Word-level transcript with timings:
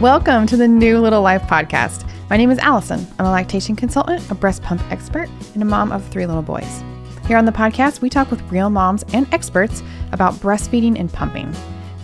Welcome 0.00 0.46
to 0.46 0.56
the 0.56 0.68
New 0.68 1.00
Little 1.00 1.22
Life 1.22 1.42
podcast. 1.42 2.08
My 2.30 2.36
name 2.36 2.52
is 2.52 2.58
Allison. 2.60 3.04
I'm 3.18 3.26
a 3.26 3.32
lactation 3.32 3.74
consultant, 3.74 4.30
a 4.30 4.34
breast 4.36 4.62
pump 4.62 4.80
expert, 4.92 5.28
and 5.54 5.62
a 5.62 5.66
mom 5.66 5.90
of 5.90 6.06
three 6.06 6.24
little 6.24 6.40
boys. 6.40 6.84
Here 7.26 7.36
on 7.36 7.46
the 7.46 7.50
podcast, 7.50 8.00
we 8.00 8.08
talk 8.08 8.30
with 8.30 8.40
real 8.42 8.70
moms 8.70 9.04
and 9.12 9.26
experts 9.34 9.82
about 10.12 10.34
breastfeeding 10.34 11.00
and 11.00 11.12
pumping. 11.12 11.50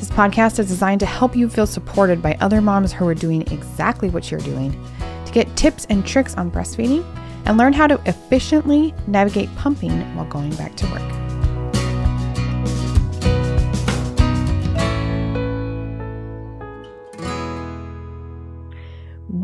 This 0.00 0.10
podcast 0.10 0.58
is 0.58 0.66
designed 0.66 0.98
to 1.00 1.06
help 1.06 1.36
you 1.36 1.48
feel 1.48 1.68
supported 1.68 2.20
by 2.20 2.36
other 2.40 2.60
moms 2.60 2.92
who 2.92 3.06
are 3.06 3.14
doing 3.14 3.42
exactly 3.52 4.10
what 4.10 4.28
you're 4.28 4.40
doing, 4.40 4.72
to 5.24 5.32
get 5.32 5.56
tips 5.56 5.86
and 5.88 6.04
tricks 6.04 6.34
on 6.34 6.50
breastfeeding, 6.50 7.04
and 7.46 7.56
learn 7.58 7.72
how 7.72 7.86
to 7.86 8.00
efficiently 8.06 8.92
navigate 9.06 9.54
pumping 9.54 10.00
while 10.16 10.26
going 10.26 10.50
back 10.56 10.74
to 10.74 10.86
work. 10.90 11.23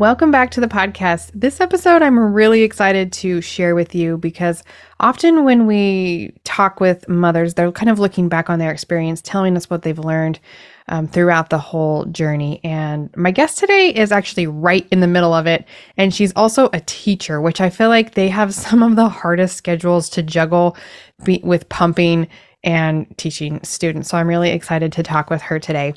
Welcome 0.01 0.31
back 0.31 0.49
to 0.51 0.59
the 0.59 0.67
podcast. 0.67 1.29
This 1.35 1.61
episode 1.61 2.01
I'm 2.01 2.17
really 2.17 2.63
excited 2.63 3.13
to 3.13 3.39
share 3.39 3.75
with 3.75 3.93
you 3.93 4.17
because 4.17 4.63
often 4.99 5.43
when 5.43 5.67
we 5.67 6.33
talk 6.43 6.79
with 6.79 7.07
mothers, 7.07 7.53
they're 7.53 7.71
kind 7.71 7.91
of 7.91 7.99
looking 7.99 8.27
back 8.27 8.49
on 8.49 8.57
their 8.57 8.71
experience, 8.71 9.21
telling 9.21 9.55
us 9.55 9.69
what 9.69 9.83
they've 9.83 9.99
learned 9.99 10.39
um, 10.87 11.07
throughout 11.07 11.51
the 11.51 11.59
whole 11.59 12.05
journey. 12.05 12.59
And 12.63 13.15
my 13.15 13.29
guest 13.29 13.59
today 13.59 13.89
is 13.89 14.11
actually 14.11 14.47
right 14.47 14.87
in 14.89 15.01
the 15.01 15.07
middle 15.07 15.35
of 15.35 15.45
it. 15.45 15.65
And 15.97 16.11
she's 16.11 16.33
also 16.35 16.71
a 16.73 16.79
teacher, 16.79 17.39
which 17.39 17.61
I 17.61 17.69
feel 17.69 17.89
like 17.89 18.15
they 18.15 18.29
have 18.29 18.55
some 18.55 18.81
of 18.81 18.95
the 18.95 19.07
hardest 19.07 19.55
schedules 19.55 20.09
to 20.09 20.23
juggle 20.23 20.77
be- 21.23 21.41
with 21.43 21.69
pumping 21.69 22.27
and 22.63 23.07
teaching 23.17 23.59
students. 23.63 24.09
So 24.09 24.17
I'm 24.17 24.27
really 24.27 24.51
excited 24.51 24.91
to 24.93 25.03
talk 25.03 25.29
with 25.29 25.41
her 25.41 25.59
today. 25.59 25.93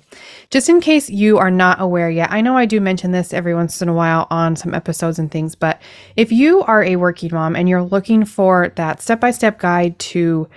Just 0.51 0.69
in 0.69 0.81
case 0.81 1.11
you 1.11 1.39
are 1.39 1.51
not 1.51 1.81
aware 1.81 2.11
yet, 2.11 2.31
I 2.33 2.41
know 2.41 2.57
I 2.57 2.65
do 2.65 2.81
mention 2.81 3.11
this 3.11 3.35
every 3.35 3.55
once 3.55 3.83
in 3.83 3.89
a 3.89 3.95
while 3.95 4.27
on 4.31 4.57
some 4.57 4.73
episodes 4.75 5.19
and 5.19 5.31
things, 5.31 5.55
but 5.55 5.81
if 6.17 6.33
you 6.33 6.63
are 6.63 6.83
a 6.83 6.97
working 6.97 7.31
mom 7.33 7.55
and 7.55 7.69
you're 7.69 7.83
looking 7.83 8.25
for 8.25 8.73
that 8.77 9.03
step 9.03 9.21
by 9.21 9.31
step 9.31 9.59
guide 9.59 9.99
to 9.99 10.49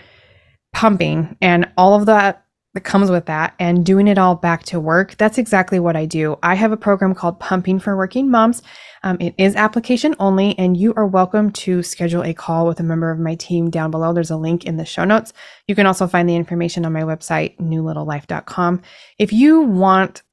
pumping 0.74 1.36
and 1.42 1.70
all 1.78 1.94
of 1.94 2.06
that 2.06 2.46
that 2.74 2.82
comes 2.82 3.10
with 3.10 3.26
that 3.26 3.56
and 3.60 3.86
doing 3.86 4.08
it 4.08 4.18
all 4.18 4.36
back 4.36 4.64
to 4.64 4.80
work, 4.80 5.18
that's 5.18 5.38
exactly 5.38 5.80
what 5.80 5.96
I 5.96 6.06
do. 6.06 6.38
I 6.44 6.56
have 6.56 6.72
a 6.72 6.78
program 6.78 7.16
called 7.16 7.40
Pumping 7.40 7.80
for 7.80 7.98
Working 7.98 8.30
Moms. 8.30 8.62
Um, 9.04 9.18
it 9.20 9.36
is 9.38 9.56
application 9.56 10.16
only, 10.20 10.58
and 10.58 10.76
you 10.76 10.94
are 10.96 11.06
welcome 11.06 11.52
to 11.52 11.84
schedule 11.84 12.24
a 12.24 12.34
call 12.34 12.66
with 12.66 12.80
a 12.80 12.84
member 12.84 13.12
of 13.12 13.20
my 13.20 13.36
team 13.36 13.70
down 13.70 13.92
below. 13.92 14.14
There's 14.14 14.32
a 14.32 14.38
link 14.38 14.66
in 14.66 14.78
the 14.78 14.86
show 14.86 15.04
notes. 15.04 15.34
You 15.68 15.76
can 15.76 15.86
also 15.86 16.08
find 16.08 16.28
the 16.28 16.36
information 16.36 16.86
on 16.86 16.94
my 16.94 17.04
website, 17.04 17.58
newlittlelife.com. 17.58 18.82
If 19.18 19.34
you 19.34 19.62
want 19.62 20.24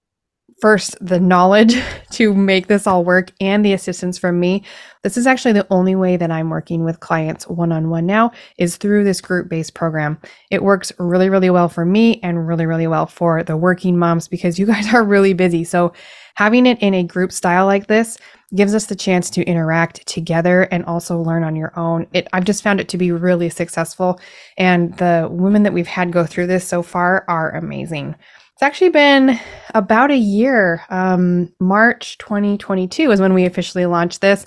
first 0.61 0.97
the 1.01 1.21
knowledge 1.21 1.77
to 2.11 2.35
make 2.35 2.67
this 2.67 2.87
all 2.87 3.05
work 3.05 3.31
and 3.41 3.65
the 3.65 3.73
assistance 3.73 4.19
from 4.19 4.41
me. 4.41 4.63
This 5.03 5.17
is 5.17 5.27
actually 5.27 5.53
the 5.53 5.67
only 5.71 5.95
way 5.95 6.17
that 6.17 6.31
i'm 6.31 6.49
working 6.49 6.85
with 6.85 7.01
clients 7.01 7.47
one-on-one 7.47 8.07
now 8.07 8.33
is 8.59 8.77
through 8.77 9.05
this 9.05 9.21
group-based 9.21 9.75
program. 9.75 10.19
It 10.51 10.63
works 10.63 10.93
really 10.99 11.29
really 11.29 11.51
well 11.51 11.69
for 11.69 11.85
me 11.85 12.21
and 12.23 12.47
really 12.47 12.67
really 12.67 12.87
well 12.87 13.07
for 13.07 13.43
the 13.43 13.57
working 13.57 13.99
moms 13.99 14.29
because 14.29 14.59
you 14.59 14.67
guys 14.75 14.93
are 14.93 15.05
really 15.05 15.35
busy. 15.35 15.65
So 15.65 15.93
having 16.37 16.67
it 16.67 16.79
in 16.81 16.95
a 16.95 17.05
group 17.05 17.33
style 17.33 17.67
like 17.67 17.87
this 17.87 18.19
gives 18.55 18.75
us 18.75 18.87
the 18.87 18.97
chance 18.97 19.31
to 19.31 19.45
interact 19.45 20.07
together 20.07 20.63
and 20.71 20.85
also 20.85 21.21
learn 21.21 21.43
on 21.43 21.57
your 21.57 21.79
own. 21.79 22.07
It 22.13 22.29
i've 22.33 22.45
just 22.45 22.63
found 22.63 22.81
it 22.81 22.89
to 22.91 22.99
be 22.99 23.13
really 23.13 23.51
successful 23.51 24.21
and 24.57 24.97
the 24.99 25.29
women 25.31 25.65
that 25.65 25.73
we've 25.73 25.87
had 25.87 26.13
go 26.13 26.25
through 26.25 26.47
this 26.47 26.67
so 26.67 26.83
far 26.83 27.25
are 27.29 27.55
amazing 27.57 28.15
it's 28.55 28.63
actually 28.63 28.91
been 28.91 29.39
about 29.75 30.13
a 30.13 30.17
year. 30.17 30.83
Um, 30.89 31.53
March 31.59 32.19
2022 32.19 33.11
is 33.11 33.21
when 33.21 33.35
we 33.35 33.47
officially 33.47 33.85
launched 33.85 34.21
this. 34.21 34.47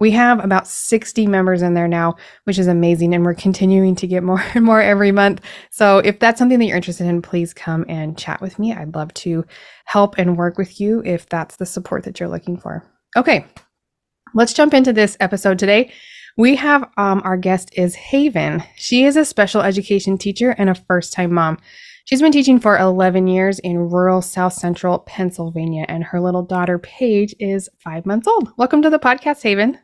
We 0.00 0.10
have 0.10 0.42
about 0.42 0.66
60 0.66 1.28
members 1.28 1.62
in 1.62 1.74
there 1.74 1.86
now, 1.86 2.16
which 2.44 2.58
is 2.58 2.66
amazing. 2.66 3.14
And 3.14 3.24
we're 3.24 3.34
continuing 3.34 3.94
to 3.94 4.08
get 4.08 4.24
more 4.24 4.42
and 4.54 4.64
more 4.64 4.80
every 4.80 5.12
month. 5.12 5.40
So 5.70 5.98
if 5.98 6.18
that's 6.18 6.36
something 6.36 6.58
that 6.58 6.64
you're 6.64 6.76
interested 6.76 7.06
in, 7.06 7.22
please 7.22 7.54
come 7.54 7.84
and 7.88 8.18
chat 8.18 8.40
with 8.40 8.58
me. 8.58 8.72
I'd 8.72 8.96
love 8.96 9.14
to 9.14 9.44
help 9.84 10.18
and 10.18 10.36
work 10.36 10.58
with 10.58 10.80
you 10.80 11.00
if 11.04 11.28
that's 11.28 11.54
the 11.54 11.66
support 11.66 12.02
that 12.04 12.18
you're 12.18 12.28
looking 12.28 12.56
for. 12.56 12.84
Okay, 13.16 13.46
let's 14.34 14.52
jump 14.52 14.74
into 14.74 14.92
this 14.92 15.16
episode 15.20 15.60
today. 15.60 15.92
We 16.36 16.56
have 16.56 16.90
um, 16.96 17.22
our 17.24 17.36
guest 17.36 17.70
is 17.74 17.94
Haven. 17.94 18.64
She 18.74 19.04
is 19.04 19.16
a 19.16 19.24
special 19.24 19.60
education 19.60 20.18
teacher 20.18 20.50
and 20.58 20.68
a 20.68 20.74
first 20.74 21.12
time 21.12 21.32
mom. 21.32 21.58
She's 22.06 22.20
been 22.20 22.32
teaching 22.32 22.60
for 22.60 22.76
11 22.76 23.28
years 23.28 23.58
in 23.60 23.78
rural 23.78 24.20
South 24.20 24.52
Central 24.52 24.98
Pennsylvania, 24.98 25.86
and 25.88 26.04
her 26.04 26.20
little 26.20 26.42
daughter, 26.42 26.78
Paige, 26.78 27.34
is 27.40 27.70
five 27.78 28.04
months 28.04 28.28
old. 28.28 28.52
Welcome 28.58 28.82
to 28.82 28.90
the 28.90 28.98
podcast, 28.98 29.42
Haven. 29.42 29.78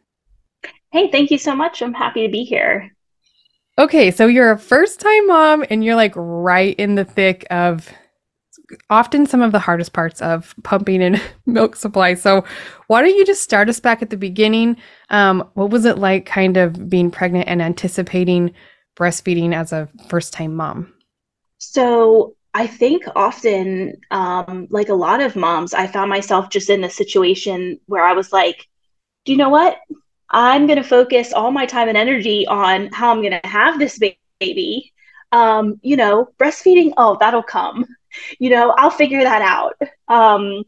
Hey, 0.93 1.11
thank 1.11 1.31
you 1.31 1.39
so 1.39 1.57
much. 1.57 1.81
I'm 1.81 1.95
happy 1.95 2.27
to 2.27 2.31
be 2.31 2.45
here. 2.45 2.95
Okay, 3.79 4.11
so 4.11 4.27
you're 4.27 4.51
a 4.51 4.59
first 4.59 5.01
time 5.01 5.29
mom, 5.29 5.65
and 5.71 5.83
you're 5.83 5.95
like 5.97 6.13
right 6.15 6.77
in 6.79 6.95
the 6.95 7.07
thick 7.07 7.47
of 7.51 7.89
often 8.91 9.25
some 9.25 9.41
of 9.41 9.53
the 9.53 9.59
hardest 9.59 9.95
parts 9.95 10.21
of 10.21 10.55
pumping 10.63 11.03
and 11.03 11.23
milk 11.47 11.75
supply. 11.75 12.13
So, 12.13 12.45
why 12.89 13.01
don't 13.01 13.17
you 13.17 13.25
just 13.25 13.41
start 13.41 13.71
us 13.71 13.81
back 13.81 14.03
at 14.03 14.11
the 14.11 14.19
beginning? 14.19 14.77
Um, 15.09 15.49
what 15.55 15.71
was 15.71 15.87
it 15.87 15.97
like 15.97 16.27
kind 16.27 16.59
of 16.59 16.91
being 16.91 17.11
pregnant 17.11 17.49
and 17.49 17.63
anticipating 17.63 18.53
breastfeeding 18.95 19.55
as 19.55 19.73
a 19.73 19.89
first 20.11 20.35
time 20.35 20.55
mom? 20.55 20.93
So 21.61 22.35
I 22.55 22.67
think 22.67 23.05
often, 23.15 24.01
um, 24.11 24.67
like 24.71 24.89
a 24.89 24.95
lot 24.95 25.21
of 25.21 25.37
moms, 25.37 25.75
I 25.75 25.87
found 25.87 26.11
myself 26.11 26.49
just 26.51 26.71
in 26.71 26.83
a 26.83 26.91
situation 26.91 27.79
where 27.87 28.03
I 28.05 28.15
was 28.15 28.33
like, 28.33 28.67
do 29.25 29.33
you 29.33 29.39
know 29.39 29.51
what? 29.51 29.79
I'm 30.31 30.67
going 30.67 30.83
to 30.83 30.89
focus 30.89 31.33
all 31.33 31.51
my 31.51 31.67
time 31.67 31.89
and 31.89 31.99
energy 31.99 32.47
on 32.47 32.91
how 32.93 33.11
I'm 33.11 33.21
going 33.21 33.39
to 33.41 33.49
have 33.49 33.79
this 33.79 34.01
baby. 34.41 34.93
Um, 35.33 35.79
you 35.83 35.97
know, 35.97 36.31
breastfeeding, 36.39 36.95
oh, 36.97 37.17
that'll 37.21 37.43
come. 37.43 37.87
You 38.41 38.51
know, 38.51 38.75
I'll 38.77 38.91
figure 38.91 39.23
that 39.23 39.43
out. 39.43 39.77
Um, 40.09 40.65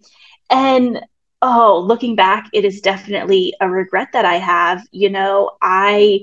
and 0.50 1.00
oh, 1.40 1.80
looking 1.80 2.14
back, 2.14 2.48
it 2.52 2.64
is 2.64 2.80
definitely 2.80 3.54
a 3.60 3.68
regret 3.68 4.10
that 4.12 4.24
I 4.24 4.34
have. 4.34 4.86
You 4.92 5.10
know, 5.10 5.50
I 5.60 6.20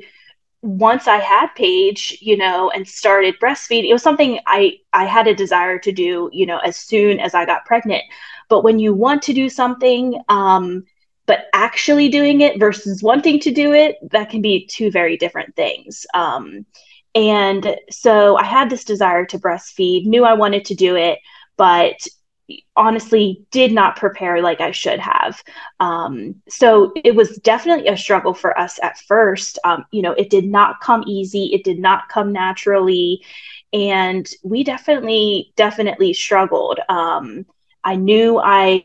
once 0.61 1.07
I 1.07 1.17
had 1.17 1.47
Paige, 1.55 2.17
you 2.21 2.35
know, 2.35 2.69
and 2.69 2.87
started 2.87 3.39
breastfeeding, 3.39 3.89
it 3.89 3.93
was 3.93 4.03
something 4.03 4.39
I 4.45 4.79
I 4.91 5.05
had 5.05 5.27
a 5.27 5.35
desire 5.35 5.79
to 5.79 5.91
do, 5.91 6.29
you 6.33 6.45
know, 6.45 6.57
as 6.59 6.75
soon 6.75 7.19
as 7.19 7.33
I 7.33 7.45
got 7.45 7.65
pregnant. 7.65 8.03
But 8.49 8.63
when 8.63 8.79
you 8.79 8.93
want 8.93 9.21
to 9.23 9.33
do 9.33 9.47
something, 9.47 10.21
um, 10.27 10.83
but 11.25 11.45
actually 11.53 12.09
doing 12.09 12.41
it 12.41 12.59
versus 12.59 13.03
wanting 13.03 13.39
to 13.41 13.51
do 13.51 13.73
it, 13.73 13.97
that 14.11 14.29
can 14.29 14.41
be 14.41 14.65
two 14.65 14.91
very 14.91 15.15
different 15.15 15.55
things. 15.55 16.05
Um, 16.13 16.65
and 17.15 17.77
so 17.89 18.35
I 18.37 18.43
had 18.43 18.69
this 18.69 18.83
desire 18.83 19.25
to 19.27 19.39
breastfeed, 19.39 20.05
knew 20.05 20.25
I 20.25 20.33
wanted 20.33 20.65
to 20.65 20.75
do 20.75 20.95
it, 20.95 21.19
but 21.55 22.05
honestly 22.75 23.45
did 23.51 23.71
not 23.71 23.95
prepare 23.95 24.41
like 24.41 24.61
I 24.61 24.71
should 24.71 24.99
have. 24.99 25.41
Um, 25.79 26.35
so 26.47 26.91
it 26.95 27.15
was 27.15 27.37
definitely 27.37 27.87
a 27.87 27.97
struggle 27.97 28.33
for 28.33 28.57
us 28.57 28.79
at 28.81 28.97
first. 28.99 29.59
Um, 29.63 29.85
you 29.91 30.01
know, 30.01 30.11
it 30.13 30.29
did 30.29 30.45
not 30.45 30.79
come 30.81 31.03
easy, 31.07 31.53
it 31.53 31.63
did 31.63 31.79
not 31.79 32.09
come 32.09 32.31
naturally. 32.31 33.23
And 33.71 34.27
we 34.43 34.63
definitely, 34.63 35.53
definitely 35.55 36.13
struggled. 36.13 36.79
Um, 36.89 37.45
I 37.83 37.95
knew 37.95 38.39
I 38.39 38.83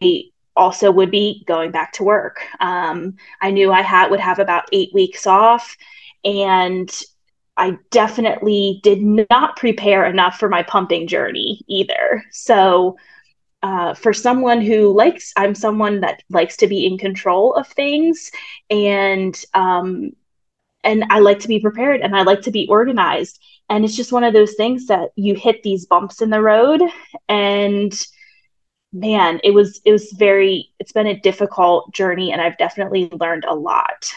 also 0.57 0.91
would 0.91 1.11
be 1.11 1.43
going 1.47 1.71
back 1.71 1.93
to 1.95 2.05
work. 2.05 2.41
Um, 2.61 3.17
I 3.41 3.51
knew 3.51 3.73
I 3.73 3.83
had 3.83 4.11
would 4.11 4.21
have 4.21 4.39
about 4.39 4.69
eight 4.73 4.91
weeks 4.95 5.27
off, 5.27 5.77
and 6.25 6.91
I 7.57 7.79
definitely 7.91 8.81
did 8.83 9.03
not 9.03 9.57
prepare 9.57 10.07
enough 10.07 10.39
for 10.39 10.49
my 10.49 10.63
pumping 10.63 11.07
journey 11.07 11.63
either. 11.69 12.25
So 12.31 12.97
uh, 13.65 13.95
for 13.95 14.13
someone 14.13 14.61
who 14.61 14.93
likes, 14.93 15.33
I'm 15.37 15.55
someone 15.55 16.01
that 16.01 16.23
likes 16.29 16.59
to 16.59 16.67
be 16.67 16.85
in 16.85 16.99
control 16.99 17.55
of 17.55 17.67
things, 17.67 18.31
and 18.69 19.35
um, 19.55 20.11
and 20.85 21.05
I 21.09 21.21
like 21.21 21.39
to 21.41 21.49
be 21.49 21.61
prepared 21.61 22.03
and 22.03 22.15
I 22.15 22.25
like 22.25 22.43
to 22.43 22.51
be 22.51 22.69
organized. 22.69 23.41
And 23.71 23.83
it's 23.83 23.97
just 23.97 24.13
one 24.13 24.23
of 24.23 24.35
those 24.35 24.53
things 24.53 24.89
that 24.89 25.13
you 25.17 25.35
hit 25.35 25.63
these 25.63 25.87
bumps 25.87 26.21
in 26.21 26.29
the 26.29 26.43
road, 26.43 26.83
and 27.31 28.07
man, 28.93 29.41
it 29.43 29.53
was 29.53 29.81
it 29.87 29.93
was 29.93 30.13
very. 30.13 30.69
It's 30.79 30.93
been 30.93 31.07
a 31.07 31.19
difficult 31.19 31.91
journey, 31.95 32.33
and 32.33 32.43
I've 32.43 32.59
definitely 32.59 33.09
learned 33.13 33.47
a 33.47 33.55
lot. 33.55 34.13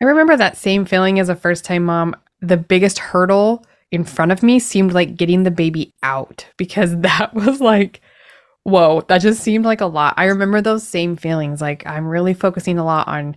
I 0.00 0.06
remember 0.06 0.38
that 0.38 0.56
same 0.56 0.86
feeling 0.86 1.20
as 1.20 1.28
a 1.28 1.36
first 1.36 1.66
time 1.66 1.84
mom. 1.84 2.16
The 2.40 2.56
biggest 2.56 2.98
hurdle 2.98 3.62
in 3.90 4.04
front 4.04 4.32
of 4.32 4.42
me 4.42 4.58
seemed 4.58 4.94
like 4.94 5.16
getting 5.16 5.42
the 5.42 5.50
baby 5.50 5.92
out 6.02 6.46
because 6.56 6.96
that 7.00 7.34
was 7.34 7.60
like 7.60 8.00
whoa, 8.70 9.02
that 9.08 9.18
just 9.18 9.42
seemed 9.42 9.64
like 9.64 9.80
a 9.80 9.86
lot. 9.86 10.14
I 10.16 10.26
remember 10.26 10.60
those 10.60 10.86
same 10.86 11.16
feelings. 11.16 11.60
Like 11.60 11.86
I'm 11.86 12.06
really 12.06 12.34
focusing 12.34 12.78
a 12.78 12.84
lot 12.84 13.08
on, 13.08 13.36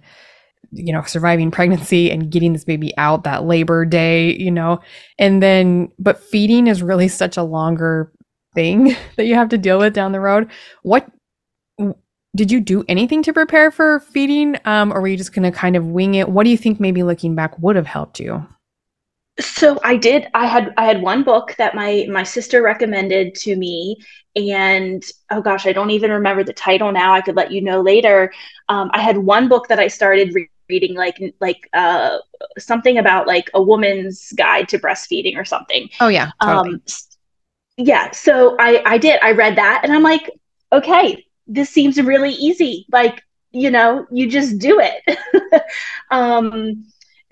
you 0.71 0.93
know, 0.93 1.03
surviving 1.03 1.51
pregnancy 1.51 2.11
and 2.11 2.31
getting 2.31 2.53
this 2.53 2.63
baby 2.63 2.93
out 2.97 3.23
that 3.23 3.43
labor 3.43 3.85
day, 3.85 4.35
you 4.35 4.51
know, 4.51 4.79
and 5.19 5.41
then, 5.41 5.91
but 5.99 6.21
feeding 6.21 6.67
is 6.67 6.81
really 6.83 7.07
such 7.07 7.37
a 7.37 7.43
longer 7.43 8.11
thing 8.55 8.95
that 9.17 9.25
you 9.25 9.35
have 9.35 9.49
to 9.49 9.57
deal 9.57 9.79
with 9.79 9.93
down 9.93 10.11
the 10.11 10.19
road. 10.19 10.49
What, 10.83 11.07
did 12.35 12.51
you 12.51 12.59
do 12.61 12.83
anything 12.87 13.21
to 13.23 13.33
prepare 13.33 13.69
for 13.69 13.99
feeding 13.99 14.57
um, 14.65 14.91
or 14.91 15.01
were 15.01 15.07
you 15.07 15.17
just 15.17 15.33
going 15.33 15.49
to 15.49 15.55
kind 15.55 15.75
of 15.75 15.85
wing 15.85 16.15
it 16.15 16.29
what 16.29 16.43
do 16.43 16.49
you 16.49 16.57
think 16.57 16.79
maybe 16.79 17.03
looking 17.03 17.35
back 17.35 17.57
would 17.59 17.75
have 17.75 17.85
helped 17.85 18.19
you 18.19 18.43
so 19.39 19.79
i 19.83 19.95
did 19.95 20.27
i 20.33 20.45
had 20.45 20.73
i 20.77 20.85
had 20.85 21.01
one 21.01 21.23
book 21.23 21.55
that 21.57 21.73
my 21.73 22.05
my 22.09 22.23
sister 22.23 22.61
recommended 22.61 23.33
to 23.33 23.55
me 23.55 23.97
and 24.35 25.03
oh 25.31 25.41
gosh 25.41 25.65
i 25.65 25.73
don't 25.73 25.89
even 25.89 26.11
remember 26.11 26.43
the 26.43 26.53
title 26.53 26.91
now 26.91 27.13
i 27.13 27.21
could 27.21 27.35
let 27.35 27.51
you 27.51 27.61
know 27.61 27.81
later. 27.81 28.31
Um, 28.69 28.91
i 28.93 28.99
had 28.99 29.17
one 29.17 29.47
book 29.47 29.67
that 29.69 29.79
i 29.79 29.87
started 29.87 30.33
re- 30.35 30.49
reading 30.69 30.95
like 30.95 31.21
like 31.41 31.69
uh, 31.73 32.17
something 32.57 32.97
about 32.97 33.27
like 33.27 33.49
a 33.53 33.61
woman's 33.61 34.31
guide 34.33 34.69
to 34.69 34.79
breastfeeding 34.79 35.35
or 35.35 35.45
something. 35.45 35.89
Oh 35.99 36.07
yeah 36.07 36.31
totally. 36.41 36.75
um 36.75 36.81
yeah 37.77 38.11
so 38.11 38.55
i 38.59 38.81
i 38.85 38.97
did 38.97 39.19
i 39.23 39.31
read 39.31 39.57
that 39.57 39.81
and 39.83 39.91
i'm 39.91 40.03
like 40.03 40.29
okay 40.71 41.25
this 41.47 41.69
seems 41.69 41.99
really 42.01 42.31
easy 42.33 42.85
like 42.91 43.21
you 43.51 43.71
know 43.71 44.05
you 44.11 44.29
just 44.29 44.59
do 44.59 44.79
it. 44.79 45.63
Um 46.11 46.85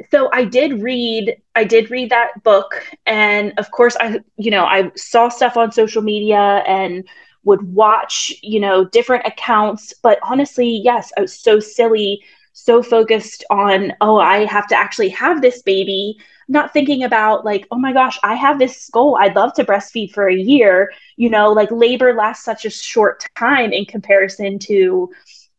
so 0.09 0.29
i 0.33 0.43
did 0.43 0.81
read 0.81 1.35
i 1.55 1.63
did 1.63 1.89
read 1.91 2.09
that 2.09 2.41
book 2.43 2.85
and 3.05 3.53
of 3.57 3.69
course 3.71 3.95
i 3.99 4.19
you 4.37 4.51
know 4.51 4.65
i 4.65 4.91
saw 4.95 5.29
stuff 5.29 5.57
on 5.57 5.71
social 5.71 6.01
media 6.01 6.63
and 6.67 7.07
would 7.43 7.61
watch 7.73 8.31
you 8.43 8.59
know 8.59 8.85
different 8.85 9.25
accounts. 9.25 9.93
But 10.01 10.19
honestly 10.23 10.81
yes 10.83 11.11
i 11.17 11.21
was 11.21 11.37
so 11.37 11.59
silly 11.59 12.21
so 12.53 12.83
focused 12.83 13.43
on 13.49 13.93
oh 14.01 14.17
i 14.17 14.45
have 14.45 14.67
to 14.67 14.75
actually 14.75 15.09
have 15.09 15.41
this 15.41 15.61
baby. 15.61 16.17
Not 16.47 16.73
thinking 16.73 17.03
about 17.03 17.45
like 17.45 17.67
oh 17.71 17.77
my 17.77 17.93
gosh 17.93 18.19
i 18.23 18.35
have 18.35 18.59
this 18.59 18.89
goal. 18.89 19.17
I'd 19.19 19.35
love 19.35 19.53
to 19.55 19.63
breastfeed 19.65 20.11
for 20.13 20.27
a 20.27 20.35
year. 20.35 20.91
You 21.17 21.29
know 21.29 21.51
like 21.51 21.71
labor 21.71 22.13
lasts 22.13 22.45
such 22.45 22.65
a 22.65 22.69
short 22.69 23.25
time 23.37 23.71
in 23.73 23.85
comparison 23.85 24.59
to 24.59 25.09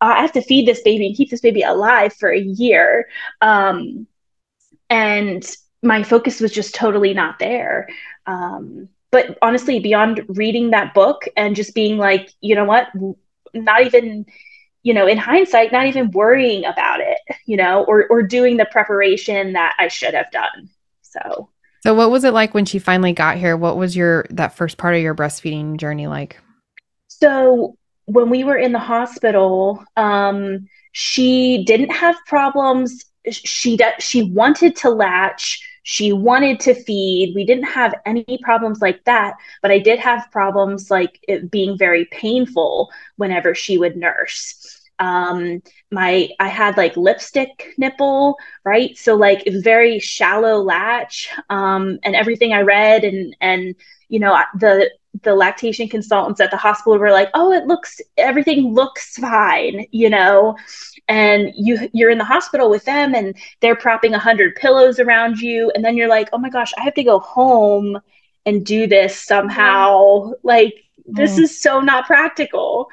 uh, 0.00 0.14
i 0.16 0.20
have 0.20 0.32
to 0.32 0.42
feed 0.42 0.66
this 0.66 0.82
baby 0.82 1.06
and 1.06 1.16
keep 1.16 1.30
this 1.30 1.40
baby 1.40 1.62
alive 1.62 2.12
for 2.14 2.30
a 2.30 2.40
year. 2.40 3.08
Um, 3.40 4.06
and 4.92 5.44
my 5.82 6.02
focus 6.04 6.40
was 6.40 6.52
just 6.52 6.74
totally 6.74 7.14
not 7.14 7.38
there. 7.38 7.88
Um, 8.26 8.88
but 9.10 9.38
honestly 9.42 9.78
beyond 9.78 10.24
reading 10.28 10.70
that 10.70 10.94
book 10.94 11.26
and 11.36 11.56
just 11.56 11.74
being 11.74 11.98
like 11.98 12.32
you 12.40 12.54
know 12.54 12.64
what 12.64 12.88
not 13.54 13.82
even 13.82 14.24
you 14.82 14.94
know 14.94 15.06
in 15.06 15.18
hindsight 15.18 15.70
not 15.70 15.86
even 15.86 16.10
worrying 16.10 16.64
about 16.64 17.00
it 17.00 17.18
you 17.44 17.56
know 17.56 17.84
or 17.84 18.06
or 18.08 18.22
doing 18.22 18.56
the 18.56 18.64
preparation 18.64 19.52
that 19.52 19.74
i 19.78 19.88
should 19.88 20.14
have 20.14 20.30
done. 20.30 20.68
So. 21.02 21.48
So 21.82 21.94
what 21.94 22.12
was 22.12 22.22
it 22.22 22.32
like 22.32 22.54
when 22.54 22.64
she 22.64 22.78
finally 22.78 23.12
got 23.12 23.38
here? 23.38 23.56
What 23.56 23.76
was 23.76 23.96
your 23.96 24.24
that 24.30 24.54
first 24.54 24.78
part 24.78 24.94
of 24.94 25.02
your 25.02 25.16
breastfeeding 25.16 25.78
journey 25.78 26.06
like? 26.06 26.38
So 27.08 27.76
when 28.04 28.30
we 28.30 28.44
were 28.44 28.56
in 28.56 28.72
the 28.72 28.78
hospital 28.78 29.84
um 29.96 30.68
she 30.92 31.64
didn't 31.64 31.90
have 31.90 32.16
problems 32.26 33.04
she 33.30 33.78
she 33.98 34.22
wanted 34.22 34.76
to 34.76 34.90
latch 34.90 35.68
she 35.84 36.12
wanted 36.12 36.60
to 36.60 36.74
feed. 36.74 37.32
We 37.34 37.44
didn't 37.44 37.64
have 37.64 37.94
any 38.06 38.38
problems 38.42 38.80
like 38.80 39.04
that 39.04 39.34
but 39.62 39.70
i 39.70 39.78
did 39.78 39.98
have 39.98 40.30
problems 40.30 40.90
like 40.90 41.18
it 41.28 41.50
being 41.50 41.76
very 41.78 42.04
painful 42.06 42.90
whenever 43.16 43.54
she 43.54 43.78
would 43.78 43.96
nurse. 43.96 44.78
Um 44.98 45.62
my 45.90 46.28
i 46.38 46.48
had 46.48 46.76
like 46.76 46.96
lipstick 46.96 47.74
nipple 47.78 48.36
right? 48.64 48.96
So 48.96 49.14
like 49.16 49.42
very 49.48 49.98
shallow 49.98 50.58
latch 50.62 51.28
um 51.50 51.98
and 52.04 52.14
everything 52.14 52.52
i 52.52 52.60
read 52.60 53.04
and 53.04 53.34
and 53.40 53.74
you 54.12 54.18
know 54.18 54.38
the 54.60 54.90
the 55.22 55.34
lactation 55.34 55.88
consultants 55.88 56.40
at 56.40 56.50
the 56.50 56.56
hospital 56.56 56.98
were 56.98 57.10
like 57.10 57.30
oh 57.34 57.50
it 57.50 57.66
looks 57.66 58.00
everything 58.18 58.74
looks 58.74 59.16
fine 59.16 59.86
you 59.90 60.08
know? 60.08 60.56
And 61.08 61.52
you 61.56 61.88
you're 61.92 62.10
in 62.10 62.18
the 62.18 62.24
hospital 62.24 62.70
with 62.70 62.84
them 62.84 63.14
and 63.14 63.34
they're 63.60 63.74
propping 63.76 64.14
a 64.14 64.18
hundred 64.18 64.54
pillows 64.54 65.00
around 65.00 65.40
you. 65.40 65.72
And 65.74 65.84
then 65.84 65.96
you're 65.96 66.08
like 66.08 66.28
oh 66.32 66.38
my 66.38 66.50
gosh 66.50 66.72
i 66.78 66.82
have 66.82 66.94
to 66.94 67.02
go 67.02 67.18
home 67.18 67.98
and 68.44 68.64
do 68.66 68.86
this 68.86 69.18
somehow. 69.18 70.32
Like 70.42 70.74
this 71.06 71.36
mm. 71.36 71.44
is 71.44 71.60
so 71.60 71.80
not 71.80 72.06
practical. 72.06 72.88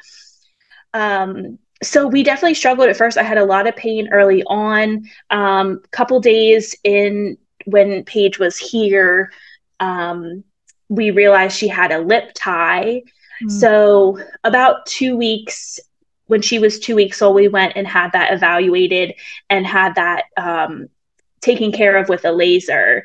Um 0.94 1.60
so 1.83 2.07
we 2.07 2.24
definitely 2.24 2.56
struggled 2.56 2.89
at 2.89 2.98
first. 2.98 3.18
I 3.18 3.24
had 3.24 3.38
a 3.38 3.45
lot 3.45 3.68
of 3.68 3.75
pain 3.75 4.10
early 4.12 4.44
on. 4.44 5.06
Um 5.30 5.81
couple 5.92 6.19
days 6.22 6.75
in 6.83 7.38
when 7.65 8.04
paige 8.06 8.39
was 8.39 8.57
here 8.57 9.31
um 9.80 10.44
we 10.89 11.12
realized 11.12 11.56
she 11.56 11.68
had 11.68 11.91
a 11.91 12.00
lip 12.00 12.31
tie 12.36 13.01
mm. 13.44 13.51
so 13.51 14.19
about 14.44 14.86
two 14.86 15.15
weeks 15.15 15.80
when 16.30 16.44
she 16.44 16.59
was 16.59 16.77
two 16.77 16.95
weeks 16.95 17.24
old, 17.24 17.33
we 17.33 17.47
went 17.47 17.74
and 17.75 17.88
had 17.88 18.12
that 18.12 18.31
evaluated 18.31 19.15
and 19.50 19.65
had 19.65 19.95
that 19.95 20.25
um, 20.38 20.88
taken 21.41 21.71
care 21.71 21.97
of 21.97 22.07
with 22.07 22.24
a 22.24 22.31
laser. 22.31 23.03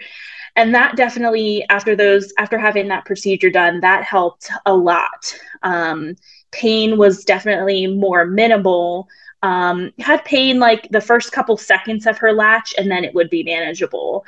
And 0.56 0.74
that 0.74 0.94
definitely, 0.94 1.64
after 1.70 1.96
those, 1.96 2.34
after 2.36 2.58
having 2.58 2.88
that 2.88 3.06
procedure 3.06 3.48
done, 3.48 3.80
that 3.80 4.04
helped 4.04 4.50
a 4.66 4.74
lot. 4.74 5.34
Um, 5.62 6.16
pain 6.52 6.98
was 6.98 7.24
definitely 7.24 7.86
more 7.86 8.26
minimal. 8.26 9.08
Um, 9.42 9.90
had 9.98 10.22
pain 10.26 10.58
like 10.58 10.86
the 10.90 11.00
first 11.00 11.32
couple 11.32 11.56
seconds 11.56 12.06
of 12.06 12.18
her 12.18 12.32
latch, 12.34 12.74
and 12.76 12.90
then 12.90 13.04
it 13.04 13.14
would 13.14 13.30
be 13.30 13.42
manageable 13.42 14.26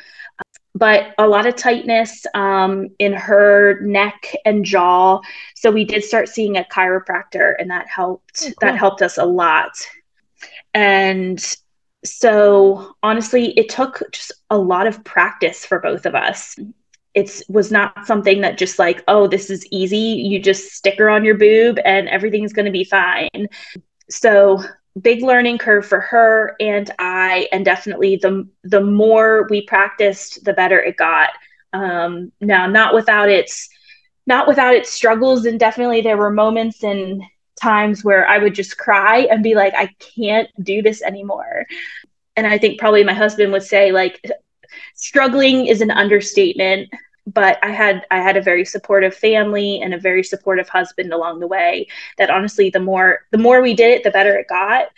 but 0.76 1.14
a 1.18 1.26
lot 1.26 1.46
of 1.46 1.56
tightness 1.56 2.26
um, 2.34 2.88
in 2.98 3.12
her 3.14 3.80
neck 3.80 4.34
and 4.44 4.64
jaw. 4.64 5.20
So 5.54 5.70
we 5.70 5.84
did 5.84 6.04
start 6.04 6.28
seeing 6.28 6.56
a 6.56 6.64
chiropractor, 6.64 7.54
and 7.58 7.70
that 7.70 7.88
helped. 7.88 8.42
Oh, 8.42 8.44
cool. 8.46 8.54
That 8.60 8.76
helped 8.76 9.02
us 9.02 9.16
a 9.16 9.24
lot. 9.24 9.72
And 10.74 11.42
so 12.04 12.94
honestly, 13.02 13.52
it 13.58 13.70
took 13.70 14.02
just 14.12 14.32
a 14.50 14.58
lot 14.58 14.86
of 14.86 15.02
practice 15.04 15.64
for 15.64 15.80
both 15.80 16.04
of 16.04 16.14
us. 16.14 16.56
It 17.14 17.42
was 17.48 17.72
not 17.72 18.06
something 18.06 18.42
that 18.42 18.58
just 18.58 18.78
like, 18.78 19.02
oh, 19.08 19.26
this 19.26 19.48
is 19.48 19.66
easy. 19.70 19.96
You 19.96 20.38
just 20.38 20.72
stick 20.72 20.98
her 20.98 21.08
on 21.08 21.24
your 21.24 21.38
boob 21.38 21.78
and 21.84 22.08
everything's 22.08 22.52
going 22.52 22.66
to 22.66 22.70
be 22.70 22.84
fine. 22.84 23.48
So 24.10 24.62
big 25.00 25.22
learning 25.22 25.58
curve 25.58 25.86
for 25.86 26.00
her 26.00 26.56
and 26.60 26.90
I, 26.98 27.48
and 27.52 27.64
definitely 27.64 28.16
the 28.16 28.48
the 28.64 28.80
more 28.80 29.46
we 29.50 29.62
practiced, 29.62 30.44
the 30.44 30.52
better 30.52 30.80
it 30.80 30.96
got. 30.96 31.30
Um, 31.72 32.32
now, 32.40 32.66
not 32.66 32.94
without 32.94 33.28
its 33.28 33.68
not 34.26 34.48
without 34.48 34.74
its 34.74 34.90
struggles, 34.90 35.44
and 35.44 35.60
definitely 35.60 36.00
there 36.00 36.16
were 36.16 36.30
moments 36.30 36.82
and 36.82 37.22
times 37.60 38.04
where 38.04 38.26
I 38.28 38.38
would 38.38 38.54
just 38.54 38.76
cry 38.76 39.20
and 39.30 39.42
be 39.42 39.54
like, 39.54 39.74
I 39.74 39.90
can't 39.98 40.48
do 40.62 40.82
this 40.82 41.02
anymore. 41.02 41.66
And 42.36 42.46
I 42.46 42.58
think 42.58 42.78
probably 42.78 43.04
my 43.04 43.14
husband 43.14 43.52
would 43.52 43.62
say 43.62 43.92
like, 43.92 44.20
struggling 44.94 45.66
is 45.66 45.80
an 45.80 45.90
understatement 45.90 46.88
but 47.26 47.58
I 47.62 47.70
had 47.70 48.06
I 48.10 48.18
had 48.18 48.36
a 48.36 48.42
very 48.42 48.64
supportive 48.64 49.14
family 49.14 49.80
and 49.80 49.92
a 49.92 49.98
very 49.98 50.22
supportive 50.22 50.68
husband 50.68 51.12
along 51.12 51.40
the 51.40 51.46
way. 51.46 51.88
That 52.18 52.30
honestly, 52.30 52.70
the 52.70 52.80
more 52.80 53.20
the 53.32 53.38
more 53.38 53.60
we 53.60 53.74
did 53.74 53.90
it, 53.90 54.04
the 54.04 54.10
better 54.10 54.36
it 54.36 54.48
got. 54.48 54.88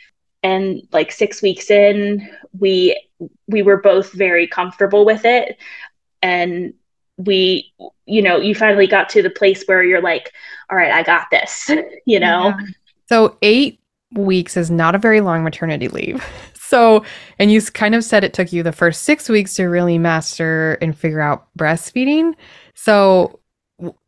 And 0.43 0.87
like 0.93 1.11
six 1.11 1.43
weeks 1.43 1.71
in, 1.71 2.29
we 2.59 3.01
we 3.49 3.63
were 3.63 3.79
both 3.79 4.13
very 4.13 4.47
comfortable 4.47 5.05
with 5.05 5.25
it, 5.25 5.57
and 6.23 6.75
we 7.17 7.73
you 8.07 8.23
know 8.23 8.37
you 8.37 8.55
finally 8.55 8.87
got 8.87 9.09
to 9.11 9.23
the 9.23 9.31
place 9.31 9.65
where 9.65 9.83
you're 9.83 10.03
like, 10.03 10.33
all 10.71 10.77
right, 10.77 10.93
I 10.93 11.03
got 11.03 11.29
this. 11.31 11.71
you 12.07 12.21
know. 12.21 12.49
Yeah. 12.49 12.67
So 13.09 13.39
eight 13.41 13.81
weeks 14.13 14.57
is 14.57 14.71
not 14.71 14.95
a 14.95 14.99
very 14.99 15.21
long 15.21 15.43
maternity 15.43 15.89
leave. 15.89 16.25
So, 16.69 17.03
and 17.39 17.51
you 17.51 17.63
kind 17.63 17.95
of 17.95 18.05
said 18.05 18.25
it 18.25 18.35
took 18.35 18.53
you 18.53 18.63
the 18.63 18.73
first 18.73 19.05
six 19.05 19.31
weeks 19.31 19.55
to 19.55 19.65
really 19.65 19.97
master 19.97 20.75
and 20.83 20.97
figure 20.97 21.23
out 21.23 21.47
breastfeeding. 21.59 22.35
So, 22.75 23.41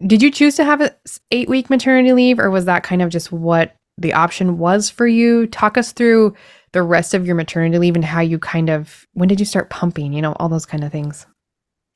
did 0.07 0.23
you 0.23 0.31
choose 0.31 0.57
to 0.57 0.65
have 0.65 0.83
an 0.83 0.91
eight 1.31 1.49
week 1.49 1.71
maternity 1.71 2.13
leave, 2.13 2.39
or 2.39 2.51
was 2.51 2.67
that 2.67 2.83
kind 2.83 3.01
of 3.01 3.09
just 3.09 3.33
what 3.33 3.77
the 3.97 4.13
option 4.13 4.59
was 4.59 4.91
for 4.91 5.07
you? 5.07 5.47
Talk 5.47 5.79
us 5.79 5.93
through 5.93 6.35
the 6.73 6.83
rest 6.83 7.15
of 7.15 7.25
your 7.25 7.35
maternity 7.35 7.79
leave 7.79 7.95
and 7.95 8.05
how 8.05 8.21
you 8.21 8.39
kind 8.39 8.69
of 8.69 9.07
when 9.15 9.29
did 9.29 9.41
you 9.41 9.47
start 9.47 9.71
pumping? 9.71 10.13
You 10.13 10.21
know, 10.21 10.35
all 10.35 10.51
those 10.51 10.67
kind 10.67 10.85
of 10.85 10.93
things. 10.93 11.27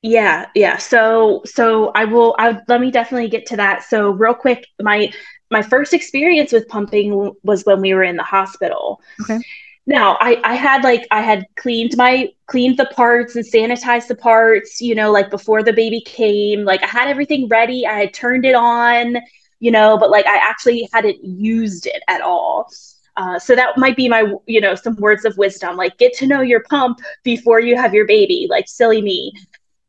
Yeah, 0.01 0.47
yeah. 0.55 0.79
So, 0.79 1.43
so 1.45 1.91
I 1.95 2.07
will. 2.07 2.37
I 2.39 2.59
let 2.69 2.81
me 2.81 2.91
definitely 2.91 3.29
get 3.29 3.45
to 3.47 3.57
that. 3.57 3.83
So, 3.83 4.13
real 4.13 4.35
quick, 4.35 4.67
my 4.81 5.13
my 5.51 5.61
first 5.61 5.93
experience 5.93 6.53
with 6.53 6.69
pumping 6.69 7.35
was 7.43 7.65
when 7.65 7.83
we 7.83 7.93
were 7.93 8.03
in 8.03 8.17
the 8.17 8.23
hospital. 8.23 9.03
Okay. 9.21 9.41
Now, 9.87 10.17
I, 10.19 10.41
I 10.45 10.55
had 10.55 10.83
like 10.83 11.07
I 11.11 11.21
had 11.21 11.45
cleaned 11.57 11.97
my 11.97 12.31
cleaned 12.47 12.79
the 12.79 12.87
parts 12.87 13.37
and 13.37 13.45
sanitized 13.45 14.09
the 14.09 14.17
parts, 14.17 14.81
you 14.81 14.95
know, 14.95 15.13
like 15.13 15.31
before 15.31 15.63
the 15.63 15.75
baby 15.75 16.01
came. 16.01 16.65
Like 16.65 16.83
I 16.83 16.87
had 16.87 17.09
everything 17.09 17.49
ready. 17.49 17.87
I 17.87 17.99
had 17.99 18.15
turned 18.15 18.47
it 18.47 18.55
on, 18.55 19.17
you 19.61 19.71
know, 19.71 19.99
but 19.99 20.11
like 20.11 20.27
I 20.27 20.37
actually 20.37 20.89
hadn't 20.93 21.23
used 21.23 21.87
it 21.87 22.03
at 22.09 22.23
all. 22.23 22.71
Uh, 23.17 23.39
so 23.39 23.55
that 23.55 23.77
might 23.79 23.97
be 23.97 24.09
my, 24.09 24.33
you 24.47 24.61
know, 24.61 24.75
some 24.75 24.97
words 24.97 25.25
of 25.25 25.37
wisdom, 25.37 25.77
like 25.77 25.97
get 25.99 26.13
to 26.15 26.27
know 26.27 26.41
your 26.41 26.63
pump 26.65 26.99
before 27.23 27.61
you 27.61 27.77
have 27.77 27.95
your 27.95 28.07
baby, 28.07 28.47
like 28.51 28.67
silly 28.67 29.03
me. 29.03 29.33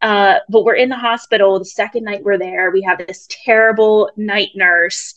Uh, 0.02 0.40
but 0.50 0.64
we're 0.64 0.76
in 0.76 0.90
the 0.90 0.96
hospital. 0.98 1.58
The 1.58 1.66
second 1.66 2.04
night 2.04 2.24
we're 2.24 2.38
there, 2.38 2.70
we 2.70 2.82
have 2.84 3.00
this 3.00 3.28
terrible 3.30 4.12
night 4.16 4.50
nurse, 4.54 5.16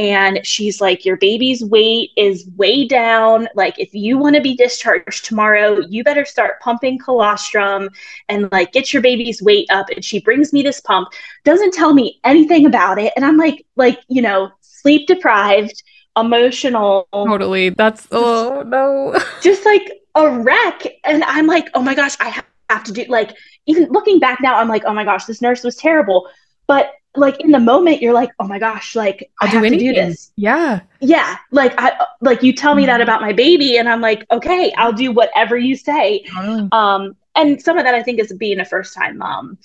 and 0.00 0.46
she's 0.46 0.80
like 0.80 1.04
your 1.04 1.18
baby's 1.18 1.62
weight 1.62 2.10
is 2.16 2.48
way 2.56 2.86
down. 2.86 3.46
Like 3.54 3.78
if 3.78 3.92
you 3.92 4.16
want 4.16 4.34
to 4.34 4.40
be 4.40 4.56
discharged 4.56 5.26
tomorrow 5.26 5.80
you 5.90 6.02
better 6.02 6.24
start 6.24 6.58
pumping 6.60 6.98
colostrum 6.98 7.90
and 8.30 8.50
like 8.50 8.72
get 8.72 8.94
your 8.94 9.02
baby's 9.02 9.42
weight 9.42 9.68
up. 9.70 9.90
And 9.90 10.02
she 10.02 10.18
brings 10.20 10.54
me 10.54 10.62
this 10.62 10.80
pump 10.80 11.08
doesn't 11.44 11.74
tell 11.74 11.92
me 11.92 12.18
anything 12.24 12.64
about 12.64 12.98
it. 12.98 13.12
And 13.14 13.26
i'm 13.26 13.36
like 13.36 13.66
like 13.76 14.00
you 14.08 14.22
know 14.22 14.50
sleep 14.62 15.06
deprived 15.06 15.82
emotional. 16.16 17.06
Totally. 17.12 17.68
That's 17.68 18.08
oh 18.10 18.62
no. 18.66 19.18
just 19.42 19.66
like 19.66 19.92
a 20.14 20.30
wreck. 20.30 20.86
And 21.04 21.24
i'm 21.24 21.46
like 21.46 21.68
oh 21.74 21.82
my 21.82 21.94
gosh 21.94 22.16
i 22.20 22.42
have 22.70 22.84
to 22.84 22.92
do 22.92 23.04
like 23.10 23.36
even 23.66 23.84
looking 23.90 24.18
back 24.18 24.38
now 24.40 24.54
i'm 24.54 24.68
like 24.68 24.84
oh 24.86 24.94
my 24.94 25.04
gosh 25.04 25.26
this 25.26 25.42
nurse 25.42 25.62
was 25.62 25.76
terrible. 25.76 26.30
But 26.66 26.90
like 27.16 27.40
in 27.40 27.50
the 27.50 27.58
moment 27.58 28.00
you're 28.00 28.12
like 28.12 28.30
oh 28.38 28.46
my 28.46 28.58
gosh 28.58 28.94
like 28.94 29.30
I'll 29.40 29.48
i 29.48 29.50
have 29.50 29.62
to 29.62 29.78
do 29.78 29.92
this. 29.92 30.32
Yeah. 30.36 30.80
Yeah. 31.00 31.36
Like 31.50 31.74
i 31.78 32.06
like 32.20 32.42
you 32.42 32.52
tell 32.52 32.74
me 32.74 32.86
that 32.86 32.94
mm-hmm. 32.94 33.02
about 33.02 33.20
my 33.20 33.32
baby 33.32 33.78
and 33.78 33.88
i'm 33.88 34.00
like 34.00 34.26
okay 34.30 34.72
i'll 34.76 34.92
do 34.92 35.12
whatever 35.12 35.56
you 35.56 35.76
say. 35.76 36.24
Um 36.72 37.16
and 37.36 37.60
some 37.60 37.78
of 37.78 37.84
that 37.84 37.94
i 37.94 38.02
think 38.02 38.20
is 38.20 38.32
being 38.34 38.60
a 38.60 38.64
first 38.64 38.94
time 38.94 39.18
mom. 39.18 39.58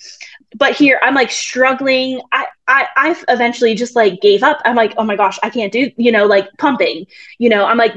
But 0.56 0.74
here 0.74 1.00
i'm 1.02 1.14
like 1.14 1.30
struggling. 1.30 2.20
I, 2.32 2.46
I 2.66 2.86
i 2.96 3.24
eventually 3.28 3.74
just 3.74 3.94
like 3.94 4.20
gave 4.20 4.42
up. 4.42 4.60
I'm 4.64 4.76
like 4.76 4.94
oh 4.96 5.04
my 5.04 5.16
gosh 5.16 5.38
i 5.42 5.50
can't 5.50 5.72
do 5.72 5.90
you 5.96 6.10
know 6.10 6.26
like 6.26 6.48
pumping. 6.58 7.06
You 7.38 7.48
know 7.48 7.64
i'm 7.64 7.78
like 7.78 7.94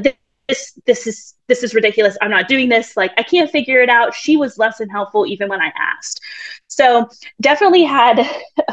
this 0.48 0.80
this 0.86 1.08
is 1.08 1.34
this 1.48 1.64
is 1.64 1.74
ridiculous. 1.74 2.18
I'm 2.22 2.30
not 2.30 2.48
doing 2.48 2.70
this. 2.70 2.96
Like 2.96 3.14
i 3.18 3.24
can't 3.24 3.50
figure 3.50 3.82
it 3.82 3.90
out. 3.90 4.14
She 4.14 4.38
was 4.38 4.60
less 4.60 4.78
than 4.78 4.90
helpful 4.90 5.26
even 5.26 5.50
when 5.50 5.62
i 5.62 5.74
asked 5.76 6.22
so 6.70 7.10
definitely 7.42 7.84
had 7.84 8.20